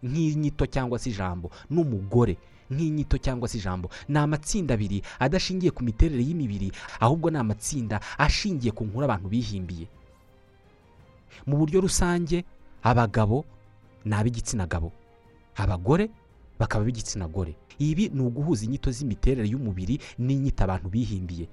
nk'inyito 0.02 0.66
cyangwa 0.66 0.98
se 0.98 1.10
ijambo 1.10 1.50
n'umugore 1.70 2.36
nk'inyito 2.70 3.18
cyangwa 3.18 3.48
se 3.48 3.58
ijambo. 3.58 3.90
Ni 4.08 4.18
amatsinda 4.18 4.74
abiri 4.74 5.02
adashingiye 5.18 5.70
ku 5.70 5.82
miterere 5.84 6.22
y'imibiri 6.22 6.72
ahubwo 7.00 7.30
ni 7.30 7.38
amatsinda 7.38 8.00
ashingiye 8.18 8.72
ku 8.72 8.84
nkuru 8.84 9.04
abantu 9.04 9.28
bihimbiye. 9.28 9.86
Mu 11.46 11.56
buryo 11.56 11.80
rusange 11.80 12.44
abagabo 12.82 13.44
ni 14.04 14.14
ab'igitsina 14.14 14.66
gabo. 14.66 14.92
Abagore 15.56 16.10
bakaba 16.58 16.84
b'igitsina 16.84 17.28
gore. 17.28 17.54
Ibi 17.78 18.08
ni 18.14 18.20
uguhuza 18.22 18.64
inyito 18.64 18.90
z'imiterere 18.90 19.48
y'umubiri 19.48 19.98
n'inyito 20.18 20.64
abantu 20.64 20.88
bihimbiye. 20.88 21.48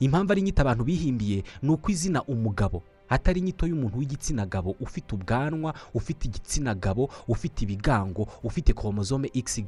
Impamvu 0.00 0.32
ari 0.32 0.40
inyito 0.40 0.60
abantu 0.62 0.84
bihimbiye 0.84 1.42
ni 1.62 1.70
uko 1.70 1.90
izina 1.90 2.22
umugabo. 2.24 2.82
Atari 3.14 3.38
inyito 3.44 3.66
y'umuntu 3.68 3.98
w'igitsina 4.00 4.46
gabo 4.52 4.70
ufite 4.80 5.08
ubwanwa 5.16 5.70
ufite 5.94 6.22
igitsina 6.28 6.72
gabo 6.74 7.04
ufite 7.28 7.58
ibigango 7.64 8.22
ufite 8.42 8.72
koromozome 8.72 9.28
xy 9.34 9.60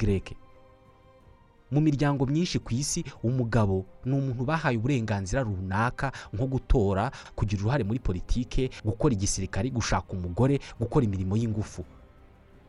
mu 1.72 1.80
miryango 1.80 2.22
myinshi 2.26 2.58
ku 2.58 2.70
isi 2.74 3.04
umugabo 3.22 3.84
ni 4.04 4.12
umuntu 4.14 4.44
bahaye 4.44 4.76
uburenganzira 4.78 5.42
runaka 5.42 6.12
nko 6.32 6.46
gutora 6.46 7.10
kugira 7.34 7.60
uruhare 7.62 7.84
muri 7.84 7.98
politike 7.98 8.70
gukora 8.84 9.14
igisirikare 9.14 9.70
gushaka 9.74 10.12
umugore 10.14 10.60
gukora 10.78 11.02
imirimo 11.04 11.34
y'ingufu. 11.36 11.82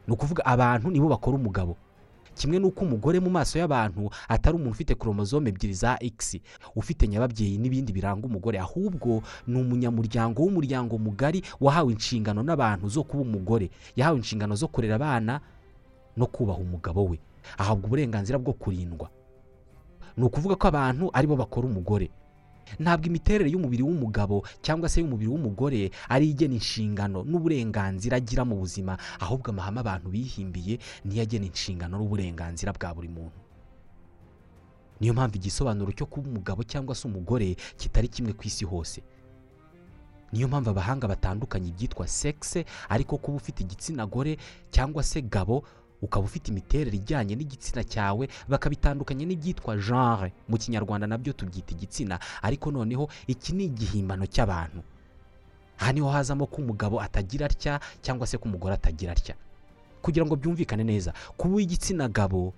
Ni 0.08 0.14
ukuvuga 0.14 0.42
abantu 0.46 0.90
nibo 0.90 1.08
bakora 1.10 1.38
umugabo. 1.38 1.78
Kimwe 2.36 2.60
n'uko 2.60 2.84
umugore 2.86 3.20
mu 3.20 3.30
maso 3.32 3.56
y'abantu 3.60 4.10
atari 4.28 4.56
umuntu 4.56 4.72
ufite 4.76 4.94
koromozome 4.96 5.50
ebyiri 5.50 5.74
za 5.74 5.98
x. 6.04 6.36
Ufite 6.76 7.08
nyababyeyi 7.08 7.58
n'ibindi 7.58 7.94
biranga 7.96 8.28
umugore 8.28 8.60
ahubwo 8.60 9.24
ni 9.48 9.56
umunyamuryango 9.60 10.42
w'umuryango 10.44 10.98
mugari 11.00 11.42
wahawe 11.60 11.92
inshingano 11.94 12.44
n'abantu 12.44 12.90
zo 12.90 13.04
kuba 13.04 13.24
umugore. 13.24 13.70
Yahawe 13.96 14.18
inshingano 14.20 14.56
zo 14.56 14.68
kurera 14.68 14.96
abana 14.96 15.40
no 16.18 16.26
kubaha 16.28 16.60
umugabo 16.60 17.06
we. 17.10 17.20
Ahabwa 17.58 17.86
uburenganzira 17.88 18.40
bwo 18.40 18.54
kurindwa. 18.54 19.10
Ni 20.18 20.24
ukuvuga 20.24 20.56
ko 20.56 20.68
abantu 20.68 21.10
ari 21.14 21.28
bo 21.28 21.36
bakora 21.36 21.68
umugore. 21.68 22.10
Ntabwo 22.80 23.06
imiterere 23.08 23.50
y'umubiri 23.50 23.84
w'umugabo 23.84 24.44
cyangwa 24.62 24.90
se 24.90 25.02
y'umubiri 25.02 25.30
w'umugore 25.30 25.92
ari 26.10 26.30
igena 26.34 26.54
inshingano 26.58 27.24
n'uburenganzira 27.24 28.18
agira 28.18 28.46
mu 28.46 28.56
buzima 28.62 28.98
ahubwo 29.20 29.50
amahame 29.52 29.80
abantu 29.80 30.08
bihimbiye 30.10 30.80
niyo 31.06 31.22
agena 31.24 31.46
inshingano 31.46 31.98
n'uburenganzira 31.98 32.74
bwa 32.74 32.94
buri 32.96 33.10
muntu. 33.10 33.40
Niyo 35.00 35.14
mpamvu 35.14 35.36
igisobanuro 35.38 35.92
cyo 35.92 36.06
kuba 36.08 36.30
umugabo 36.32 36.64
cyangwa 36.64 36.96
se 36.96 37.04
umugore 37.08 37.56
kitari 37.78 38.08
kimwe 38.08 38.32
ku 38.34 38.44
isi 38.48 38.66
hose. 38.66 39.04
Niyo 40.32 40.48
mpamvu 40.48 40.70
abahanga 40.72 41.08
batandukanye 41.08 41.70
ibyitwa 41.70 42.08
sekise 42.08 42.66
ariko 42.90 43.18
kuba 43.20 43.38
ufite 43.38 43.60
igitsina 43.64 44.06
gore 44.08 44.38
cyangwa 44.72 45.04
se 45.04 45.22
gabo 45.22 45.64
ukaba 46.02 46.26
ufite 46.26 46.48
imiterere 46.52 46.98
ijyanye 46.98 47.36
n'igitsina 47.36 47.84
cyawe 47.84 48.28
bakabitandukanya 48.48 49.26
n'ibyitwa 49.26 49.78
genre. 49.78 50.34
Mu 50.50 50.58
kinyarwanda 50.58 51.08
na 51.08 51.18
byo 51.18 51.34
tubyita 51.34 51.72
igitsina 51.74 52.20
ariko 52.42 52.72
noneho 52.72 53.10
iki 53.28 53.54
ni 53.56 53.66
igihimbano 53.72 54.26
cy'abantu. 54.26 54.84
Aha 55.80 55.92
ni 55.94 56.00
ho 56.02 56.10
hazamo 56.10 56.46
ko 56.48 56.62
umugabo 56.62 57.02
atagira 57.02 57.46
atya 57.46 57.80
cyangwa 58.02 58.28
se 58.28 58.38
ko 58.38 58.46
umugore 58.50 58.74
atagira 58.76 59.12
atya. 59.12 59.36
Kugira 60.02 60.26
ngo 60.26 60.36
byumvikane 60.36 60.84
neza 60.84 61.14
kuba 61.38 61.54
uw'igitsina 61.58 62.08
gabo 62.08 62.54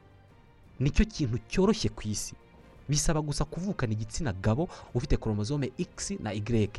ni 0.80 0.90
cyo 0.92 1.06
kintu 1.06 1.38
cyoroshye 1.50 1.90
ku 1.90 2.02
isi. 2.08 2.36
Bisaba 2.90 3.22
gusa 3.22 3.46
kuvukana 3.46 3.94
igitsina 3.94 4.34
gabo 4.34 4.70
ufite 4.94 5.18
koromozome 5.18 5.72
x 5.78 6.12
na 6.20 6.32
y. 6.32 6.70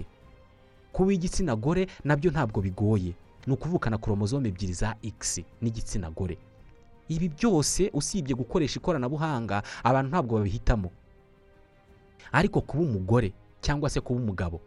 Kuba 0.93 1.13
igitsina 1.13 1.57
gore 1.57 1.87
na 2.05 2.17
byo 2.17 2.31
ntabwo 2.31 2.61
bigoye. 2.63 3.13
Ni 3.47 3.53
ukuvukana 3.55 3.99
koromozome 3.99 4.49
ebyiri 4.49 4.73
za 4.73 4.95
x 5.03 5.41
n'igitsina 5.63 6.11
gore. 6.11 6.39
Ibi 7.09 7.29
byose 7.29 7.91
usibye 7.95 8.35
gukoresha 8.35 8.77
ikoranabuhanga 8.81 9.63
abantu 9.85 10.09
ntabwo 10.11 10.33
babihitamo. 10.39 10.91
Ariko 12.33 12.61
kuba 12.61 12.83
umugore 12.85 13.33
cyangwa 13.61 13.91
se 13.91 14.01
kuba 14.01 14.21
umugabo 14.21 14.61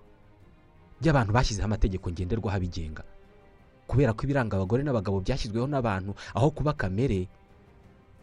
by'abantu 1.02 1.32
bashyizeho 1.34 1.66
amategeko 1.66 2.10
ngenderwaho 2.12 2.58
abigenga. 2.58 3.04
Kubera 3.88 4.14
ko 4.14 4.24
ibiranga 4.26 4.56
abagore 4.58 4.82
n'abagabo 4.84 5.20
byashyizweho 5.22 5.68
n'abantu 5.68 6.16
aho 6.34 6.48
kuba 6.52 6.74
kamere 6.74 7.28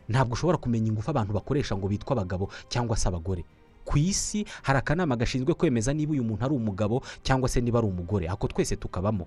ntabwo 0.09 0.33
ushobora 0.35 0.59
kumenya 0.59 0.89
ingufu 0.89 1.11
abantu 1.11 1.33
bakoresha 1.37 1.77
ngo 1.77 1.87
bitwe 1.89 2.13
abagabo 2.17 2.49
cyangwa 2.73 2.97
se 2.97 3.07
abagore. 3.09 3.45
Ku 3.85 3.99
isi 3.99 4.45
hari 4.63 4.79
akanama 4.79 5.17
gashinzwe 5.17 5.55
kwemeza 5.55 5.93
niba 5.93 6.13
uyu 6.13 6.25
muntu 6.25 6.45
ari 6.45 6.55
umugabo 6.55 7.03
cyangwa 7.23 7.49
se 7.49 7.61
niba 7.61 7.79
ari 7.79 7.89
umugore. 7.89 8.29
Ako 8.29 8.49
twese 8.49 8.77
tukabamo. 8.77 9.27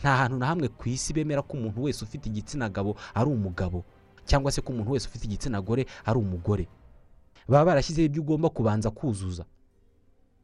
Nta 0.00 0.16
hantu 0.16 0.36
na 0.38 0.46
hamwe 0.46 0.68
ku 0.68 0.88
isi 0.88 1.12
bemera 1.12 1.42
ko 1.42 1.56
umuntu 1.56 1.82
wese 1.82 2.04
ufite 2.04 2.26
igitsina 2.28 2.68
gabo 2.68 2.96
ari 3.14 3.28
umugabo 3.30 3.84
cyangwa 4.24 4.52
se 4.52 4.60
ko 4.60 4.72
umuntu 4.72 4.90
wese 4.92 5.08
ufite 5.08 5.24
igitsina 5.24 5.60
gore 5.60 5.86
ari 6.04 6.18
umugore. 6.18 6.68
Baba 7.48 7.64
barashyizeho 7.64 8.06
ibyo 8.06 8.22
ugomba 8.22 8.48
kubanza 8.48 8.90
kuzuza. 8.90 9.44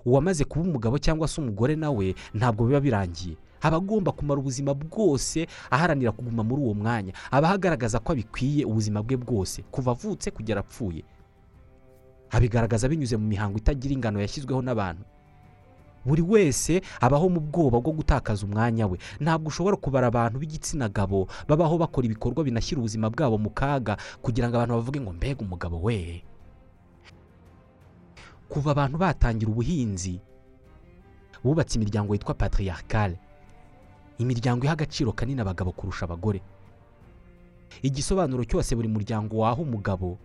Uwamaze 0.04 0.44
kuba 0.44 0.64
umugabo 0.68 0.98
cyangwa 0.98 1.28
se 1.28 1.40
umugore 1.40 1.76
nawe 1.76 2.14
ntabwo 2.34 2.64
biba 2.66 2.80
birangiye. 2.80 3.36
Aba 3.62 3.76
agomba 3.76 4.12
kumara 4.12 4.40
ubuzima 4.40 4.74
bwose 4.74 5.46
aharanira 5.70 6.12
kuguma 6.12 6.42
muri 6.44 6.62
uwo 6.62 6.74
mwanya. 6.74 7.12
Aba 7.30 7.50
agaragaza 7.52 7.98
ko 8.00 8.12
abikwiye 8.12 8.64
ubuzima 8.64 9.02
bwe 9.04 9.16
bwose 9.16 9.62
kuva 9.72 9.90
avutse 9.92 10.30
kugera 10.30 10.60
apfuye. 10.60 11.04
Abigaragaza 12.30 12.88
binyuze 12.88 13.16
mu 13.16 13.26
mihango 13.28 13.58
itagira 13.58 13.92
ingano 13.94 14.20
yashyizweho 14.20 14.62
n'abantu. 14.62 15.04
Buri 16.04 16.22
wese 16.22 16.80
abaho 17.00 17.28
mu 17.28 17.40
bwoba 17.40 17.80
bwo 17.80 17.92
gutakaza 17.92 18.46
umwanya 18.46 18.86
we. 18.86 18.98
Ntabwo 19.20 19.48
ushobora 19.52 19.76
kubara 19.76 20.06
abantu 20.08 20.38
b'igitsina 20.40 20.88
gabo 20.88 21.28
babaho 21.48 21.76
bakora 21.78 22.06
ibikorwa 22.08 22.44
binashyira 22.44 22.78
ubuzima 22.80 23.10
bwabo 23.12 23.36
mu 23.38 23.50
kaga 23.52 23.96
kugira 24.24 24.48
ngo 24.48 24.56
abantu 24.56 24.74
bavuge 24.80 25.00
ngo 25.00 25.12
mbega 25.12 25.40
umugabo 25.44 25.76
we. 25.84 26.22
Kuva 28.48 28.70
abantu 28.72 28.98
batangira 28.98 29.50
ubuhinzi 29.52 30.20
bubatse 31.44 31.76
imiryango 31.78 32.12
yitwa 32.14 32.34
patriarcale 32.34 33.16
imiryango 34.18 34.64
iha 34.64 34.72
agaciro 34.72 35.12
kanini 35.12 35.40
abagabo 35.40 35.72
kurusha 35.72 36.04
abagore. 36.04 36.40
Igisobanuro 37.82 38.44
cyose 38.44 38.74
buri 38.76 38.88
muryango 38.88 39.38
waha 39.38 39.62
umugabo 39.62 40.18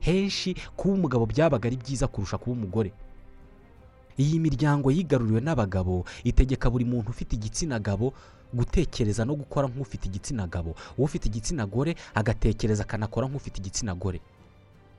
henshi 0.00 0.54
kuba 0.76 0.94
umugabo 0.94 1.26
byabaga 1.26 1.66
ari 1.68 1.76
byiza 1.76 2.06
kurusha 2.08 2.38
kuba 2.38 2.52
umugore. 2.56 2.92
Iyi 4.18 4.38
miryango 4.38 4.90
yigaruriwe 4.90 5.40
n'abagabo 5.40 6.04
itegeka 6.24 6.70
buri 6.70 6.84
muntu 6.84 7.10
ufite 7.10 7.32
igitsina 7.36 7.78
gabo 7.78 8.12
gutekereza 8.54 9.24
no 9.24 9.32
gukora 9.34 9.64
nk'ufite 9.68 10.06
igitsina 10.12 10.44
gabo. 10.46 10.76
Ufite 10.98 11.24
igitsina 11.28 11.64
gore 11.66 11.96
agatekereza 12.14 12.82
akanakora 12.84 13.24
nk'ufite 13.28 13.56
igitsina 13.64 13.94
gore. 13.96 14.20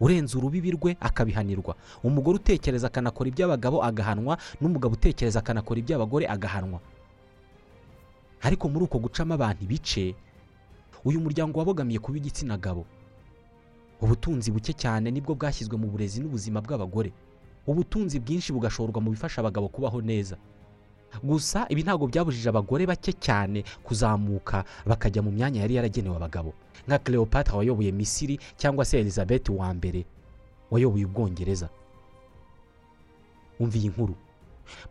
Urenze 0.02 0.34
urubibi 0.38 0.72
rwe 0.74 0.98
akabihanirwa. 1.00 1.76
Umugore 2.04 2.36
utekereza 2.42 2.88
akanakora 2.90 3.30
iby'abagabo 3.30 3.84
agahanwa. 3.86 4.38
N'umugabo 4.62 4.94
utekereza 4.98 5.40
akanakora 5.40 5.80
iby'abagore 5.80 6.26
agahanwa. 6.28 6.80
Ariko 8.42 8.66
muri 8.70 8.86
uko 8.90 8.98
gucamo 9.00 9.34
abantu 9.38 9.64
ibice 9.64 10.16
uyu 11.06 11.20
muryango 11.22 11.60
wabogamiye 11.62 12.00
kuba 12.02 12.18
igitsina 12.18 12.58
gabo. 12.58 12.86
Ubutunzi 14.02 14.52
buke 14.52 14.74
cyane 14.74 15.12
ni 15.12 15.22
bwo 15.22 15.36
bwashyizwe 15.38 15.78
mu 15.78 15.88
burezi 15.94 16.20
n'ubuzima 16.26 16.58
bw'abagore. 16.60 17.14
Ubutunzi 17.68 18.20
bwinshi 18.20 18.54
bugashorwa 18.54 19.02
mu 19.02 19.10
bifasha 19.12 19.42
abagabo 19.42 19.68
kubaho 19.68 20.02
neza. 20.02 20.38
Gusa 21.24 21.66
ibi 21.70 21.84
ntabwo 21.84 22.08
byabujije 22.10 22.50
abagore 22.50 22.86
bake 22.90 23.14
cyane 23.14 23.64
kuzamuka 23.86 24.66
bakajya 24.86 25.22
mu 25.22 25.32
myanya 25.32 25.62
yari 25.62 25.76
yaragenewe 25.78 26.16
abagabo. 26.18 26.54
Nka 26.88 27.00
Cleopatra 27.00 27.56
wayoboye 27.58 27.92
misiri 27.94 28.40
cyangwa 28.58 28.86
se 28.86 29.00
elizabeth 29.00 29.50
wa 29.50 29.70
mbere 29.74 30.06
wayoboye 30.72 31.06
ubwongereza. 31.06 31.70
Umva 33.60 33.78
iyi 33.78 33.90
nkuru. 33.94 34.16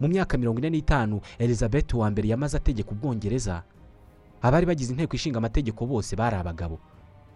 Mu 0.00 0.06
myaka 0.08 0.38
mirongo 0.38 0.58
ine 0.62 0.70
n'itanu 0.70 1.20
elizabeth 1.38 1.90
wa 1.94 2.06
mbere 2.10 2.28
yamaze 2.28 2.56
ategeka 2.56 2.90
ubwongereza 2.94 3.62
abari 4.42 4.66
bagize 4.66 4.92
inteko 4.94 5.16
ishinga 5.16 5.38
amategeko 5.42 5.86
bose 5.86 6.14
bari 6.16 6.36
abagabo. 6.38 6.78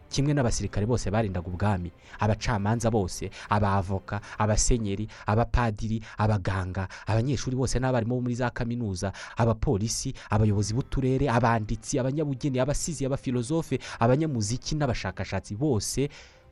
Kimwe 0.08 0.32
n'abasirikare 0.34 0.86
bose 0.86 1.10
barindaga 1.10 1.48
ubwami. 1.48 1.92
Abacamanza 2.18 2.90
bose 2.90 3.30
abavoka 3.48 4.20
abasenyeri 4.38 5.08
abapadiri 5.26 6.02
abaganga 6.18 6.88
abanyeshuri 7.06 7.56
bose 7.56 7.78
n'abarimu 7.78 8.14
bo 8.14 8.20
muri 8.22 8.34
za 8.34 8.50
kaminuza 8.50 9.12
abapolisi 9.36 10.14
abayobozi 10.30 10.74
b'uturere 10.74 11.26
abanditsi 11.30 11.98
abanyabugeni 11.98 12.58
abasizi 12.60 13.06
abafilozofe 13.06 13.78
abanyamuziki 14.00 14.74
n'abashakashatsi 14.76 15.54
bose 15.56 16.08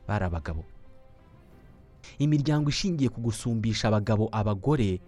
bari 0.07 0.25
abagabo. 0.25 0.63
Imiryango 2.19 2.69
ishingiye 2.69 3.09
ku 3.09 3.19
gusumbisha 3.21 3.87
abagabo 3.87 4.29
abagore 4.31 4.99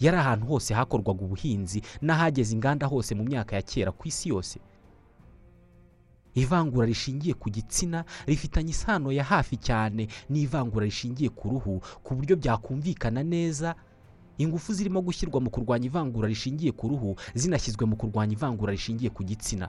yari 0.00 0.16
ahantu 0.16 0.46
hose 0.46 0.74
hakorwaga 0.74 1.22
ubuhinzi 1.24 1.82
n'ahageze 2.02 2.54
inganda 2.54 2.86
hose 2.86 3.14
mu 3.14 3.24
myaka 3.24 3.56
ya 3.56 3.62
kera 3.62 3.90
ku 3.92 4.08
isi 4.08 4.28
yose. 4.28 4.58
Ivangura 6.34 6.86
rishingiye 6.86 7.34
ku 7.34 7.50
gitsina 7.50 8.04
rifitanye 8.26 8.70
isano 8.70 9.12
ya 9.12 9.24
hafi 9.24 9.56
cyane 9.56 10.08
n'ivangura 10.30 10.84
rishingiye 10.86 11.28
ku 11.30 11.48
ruhu 11.48 11.80
ku 12.04 12.14
buryo 12.14 12.36
byakumvikana 12.36 13.22
neza. 13.22 13.74
Ingufu 14.38 14.70
zirimo 14.72 15.02
gushyirwa 15.02 15.40
mu 15.42 15.50
kurwanya 15.50 15.86
ivangura 15.90 16.28
rishingiye 16.30 16.70
ku 16.72 16.88
ruhu 16.88 17.16
zinashyizwe 17.34 17.82
mu 17.90 17.96
kurwanya 17.98 18.32
ivangura 18.38 18.70
rishingiye 18.72 19.10
ku 19.10 19.24
gitsina. 19.26 19.66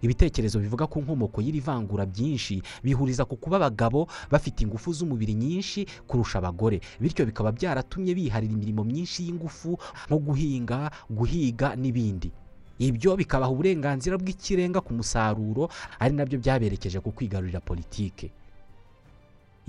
Ibitekerezo 0.00 0.56
bivuga 0.64 0.86
ku 0.88 1.00
nkomoko 1.04 1.44
y'iri 1.44 1.60
vangura 1.60 2.06
byinshi 2.08 2.62
bihuriza 2.80 3.24
ku 3.28 3.36
kuba 3.36 3.56
abagabo 3.60 4.08
bafite 4.32 4.64
ingufu 4.64 4.92
z'umubiri 4.96 5.34
nyinshi 5.36 5.84
kurusha 6.08 6.38
abagore 6.40 6.80
bityo 7.00 7.26
bikaba 7.28 7.52
byaratumye 7.52 8.14
biharira 8.16 8.52
imirimo 8.56 8.80
myinshi 8.84 9.28
y'ingufu 9.28 9.76
nko 10.08 10.16
guhinga 10.24 10.88
guhiga 11.12 11.76
n'ibindi. 11.76 12.32
Ibyo 12.80 13.12
bikabaha 13.16 13.52
uburenganzira 13.52 14.16
bw'ikirenga 14.16 14.80
ku 14.80 14.96
musaruro 14.96 15.68
ari 16.00 16.16
na 16.16 16.24
byo 16.24 16.40
byaberekeje 16.40 16.96
ku 17.04 17.12
kwigarurira 17.12 17.60
politike. 17.60 18.32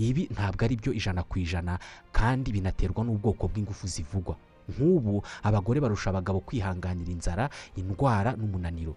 Ibi 0.00 0.32
ntabwo 0.32 0.64
ari 0.64 0.74
byo 0.80 0.90
ijana 0.96 1.20
ku 1.22 1.36
ijana 1.38 1.76
kandi 2.10 2.48
binaterwa 2.50 3.04
n'ubwoko 3.04 3.46
bw'ingufu 3.52 3.84
zivugwa. 3.86 4.34
Nk'ubu 4.72 5.20
abagore 5.44 5.78
barusha 5.84 6.08
abagabo 6.10 6.40
kwihanganira 6.40 7.10
inzara 7.12 7.44
indwara 7.76 8.32
n'umunaniro. 8.32 8.96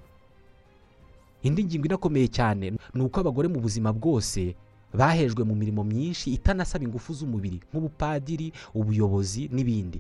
Indi 1.44 1.62
ngingo 1.68 1.86
inakomeye 1.92 2.28
cyane 2.32 2.74
ni 2.96 3.02
uko 3.04 3.20
abagore 3.20 3.48
mu 3.52 3.60
buzima 3.60 3.92
bwose 3.94 4.56
bahejwe 4.96 5.44
mu 5.44 5.54
mirimo 5.60 5.84
myinshi 5.84 6.32
itanasaba 6.34 6.88
ingufu 6.88 7.12
z'umubiri 7.14 7.60
nk'ubupadiri 7.70 8.54
ubuyobozi 8.74 9.52
n'ibindi. 9.52 10.00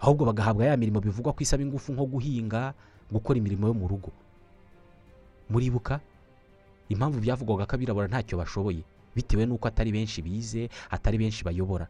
Ahubwo 0.00 0.24
bagahabwa 0.24 0.64
ya 0.66 0.76
mirimo 0.80 0.98
bivugwa 1.04 1.36
ko 1.36 1.40
isaba 1.44 1.62
ingufu 1.62 1.92
nko 1.92 2.04
guhinga 2.06 2.72
gukora 3.12 3.38
imirimo 3.38 3.66
yo 3.66 3.74
mu 3.74 3.86
rugo. 3.88 4.10
Muribuka 5.50 6.00
impamvu 6.88 7.20
byavugwaga 7.20 7.66
ko 7.66 7.72
abirabura 7.76 8.06
ntacyo 8.10 8.38
bashoboye 8.38 8.82
bitewe 9.14 9.46
n'uko 9.46 9.68
atari 9.68 9.92
benshi 9.92 10.22
bize 10.22 10.68
atari 10.90 11.18
benshi 11.18 11.44
bayobora. 11.44 11.86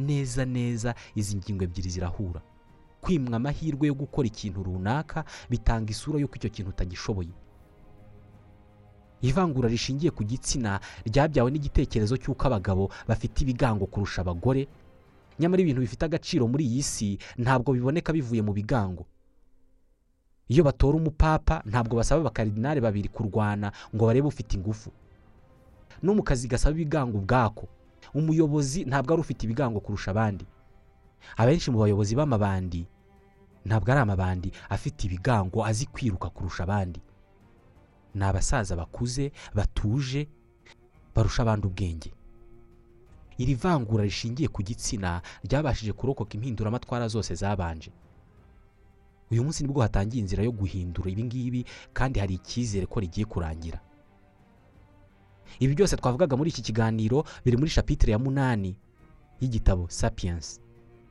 Neza 0.00 0.44
neza 0.44 0.94
izi 1.14 1.36
ngingo 1.36 1.64
ebyiri 1.64 1.90
zirahura. 1.90 2.40
Kwimwa 3.00 3.36
amahirwe 3.36 3.86
yo 3.88 3.94
gukora 3.96 4.26
ikintu 4.28 4.62
runaka 4.64 5.24
bitanga 5.50 5.88
isura 5.92 6.18
y'uko 6.20 6.36
icyo 6.36 6.50
kintu 6.50 6.70
utagishoboye. 6.72 7.32
Ivangura 9.22 9.68
rishingiye 9.68 10.10
ku 10.10 10.24
gitsina 10.24 10.80
ryabyawe 11.04 11.48
n'igitekerezo 11.52 12.16
cy'uko 12.16 12.40
abagabo 12.48 12.88
bafite 13.08 13.44
ibigango 13.44 13.84
kurusha 13.86 14.20
abagore. 14.24 14.64
Nyamara 15.38 15.60
ibintu 15.62 15.80
bifite 15.84 16.04
agaciro 16.08 16.48
muri 16.48 16.64
iyi 16.64 16.82
si 16.82 17.08
ntabwo 17.36 17.72
biboneka 17.76 18.12
bivuye 18.16 18.40
mu 18.42 18.52
bigango. 18.56 19.04
Iyo 20.50 20.64
batora 20.66 20.96
umupapa 20.98 21.62
ntabwo 21.64 21.94
basaba 21.96 22.20
abakaridinari 22.26 22.80
babiri 22.82 23.08
kurwana 23.08 23.70
ngo 23.94 24.02
barebe 24.06 24.26
ufite 24.28 24.54
ingufu. 24.58 24.90
No 26.02 26.14
mu 26.14 26.22
kazi 26.26 26.48
gasaba 26.48 26.74
ibigango 26.74 27.18
ubwako. 27.22 27.68
Umuyobozi 28.14 28.84
ntabwo 28.84 29.12
ari 29.14 29.20
ufite 29.22 29.44
ibigango 29.46 29.78
kurusha 29.80 30.10
abandi. 30.10 30.44
Abenshi 31.36 31.70
mu 31.70 31.78
bayobozi 31.78 32.14
b'amabandi 32.18 32.82
ntabwo 33.64 33.88
ari 33.92 34.00
amabandi 34.00 34.48
afite 34.68 35.04
ibigango 35.06 35.62
azi 35.64 35.86
kwiruka 35.86 36.28
kurusha 36.34 36.62
abandi. 36.66 37.00
Ni 38.14 38.24
abasaza 38.24 38.74
bakuze 38.76 39.30
batuje 39.54 40.26
barusha 41.14 41.42
abandi 41.46 41.66
ubwenge. 41.70 42.10
Iri 43.38 43.54
vangura 43.54 44.04
rishingiye 44.04 44.48
ku 44.50 44.62
gitsina 44.66 45.22
ryabashije 45.46 45.92
kurokoka 45.94 46.34
impinduramatwara 46.34 47.08
zose 47.08 47.34
zabanje. 47.38 47.92
Uyu 49.30 49.44
munsi 49.44 49.62
ni 49.62 49.68
bwo 49.70 49.82
hatangiye 49.82 50.20
inzira 50.22 50.42
yo 50.44 50.52
guhindura 50.52 51.10
ibi 51.10 51.24
ngibi 51.24 51.60
kandi 51.92 52.20
hari 52.20 52.34
icyizere 52.34 52.86
ko 52.86 53.00
rigiye 53.00 53.24
kurangira. 53.26 53.78
Ibi 55.60 55.74
byose 55.74 55.96
twavugaga 55.96 56.36
muri 56.36 56.50
iki 56.50 56.62
kiganiro 56.62 57.24
biri 57.44 57.56
muri 57.56 57.70
shapitire 57.70 58.12
ya 58.12 58.18
munani 58.18 58.76
y'igitabo 59.40 59.88
sapiens 59.90 60.60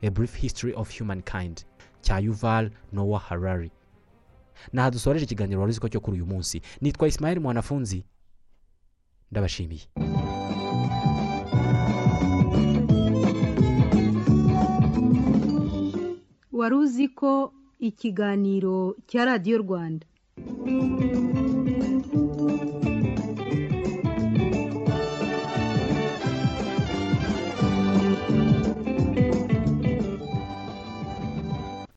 a 0.02 0.10
brief 0.10 0.34
history 0.36 0.72
of 0.74 0.88
humankind 0.98 1.64
cya 2.02 2.18
yuval 2.18 2.70
noah 2.92 3.20
harari. 3.28 3.70
Naha 4.72 4.90
dusoreje 4.90 5.24
ikiganiro 5.24 5.60
wari 5.60 5.76
ko 5.80 5.88
cyo 5.88 6.00
kuri 6.00 6.16
uyu 6.20 6.26
munsi. 6.26 6.60
Nitwa 6.80 7.08
isimayeli 7.08 7.40
mwanafunzi. 7.40 8.04
Ndabashimiye. 9.30 9.86
Wari 16.52 16.74
uzi 16.74 17.08
ko 17.08 17.52
ikiganiro 17.80 18.94
cya 19.08 19.24
radiyo 19.24 19.58
rwanda. 19.64 20.06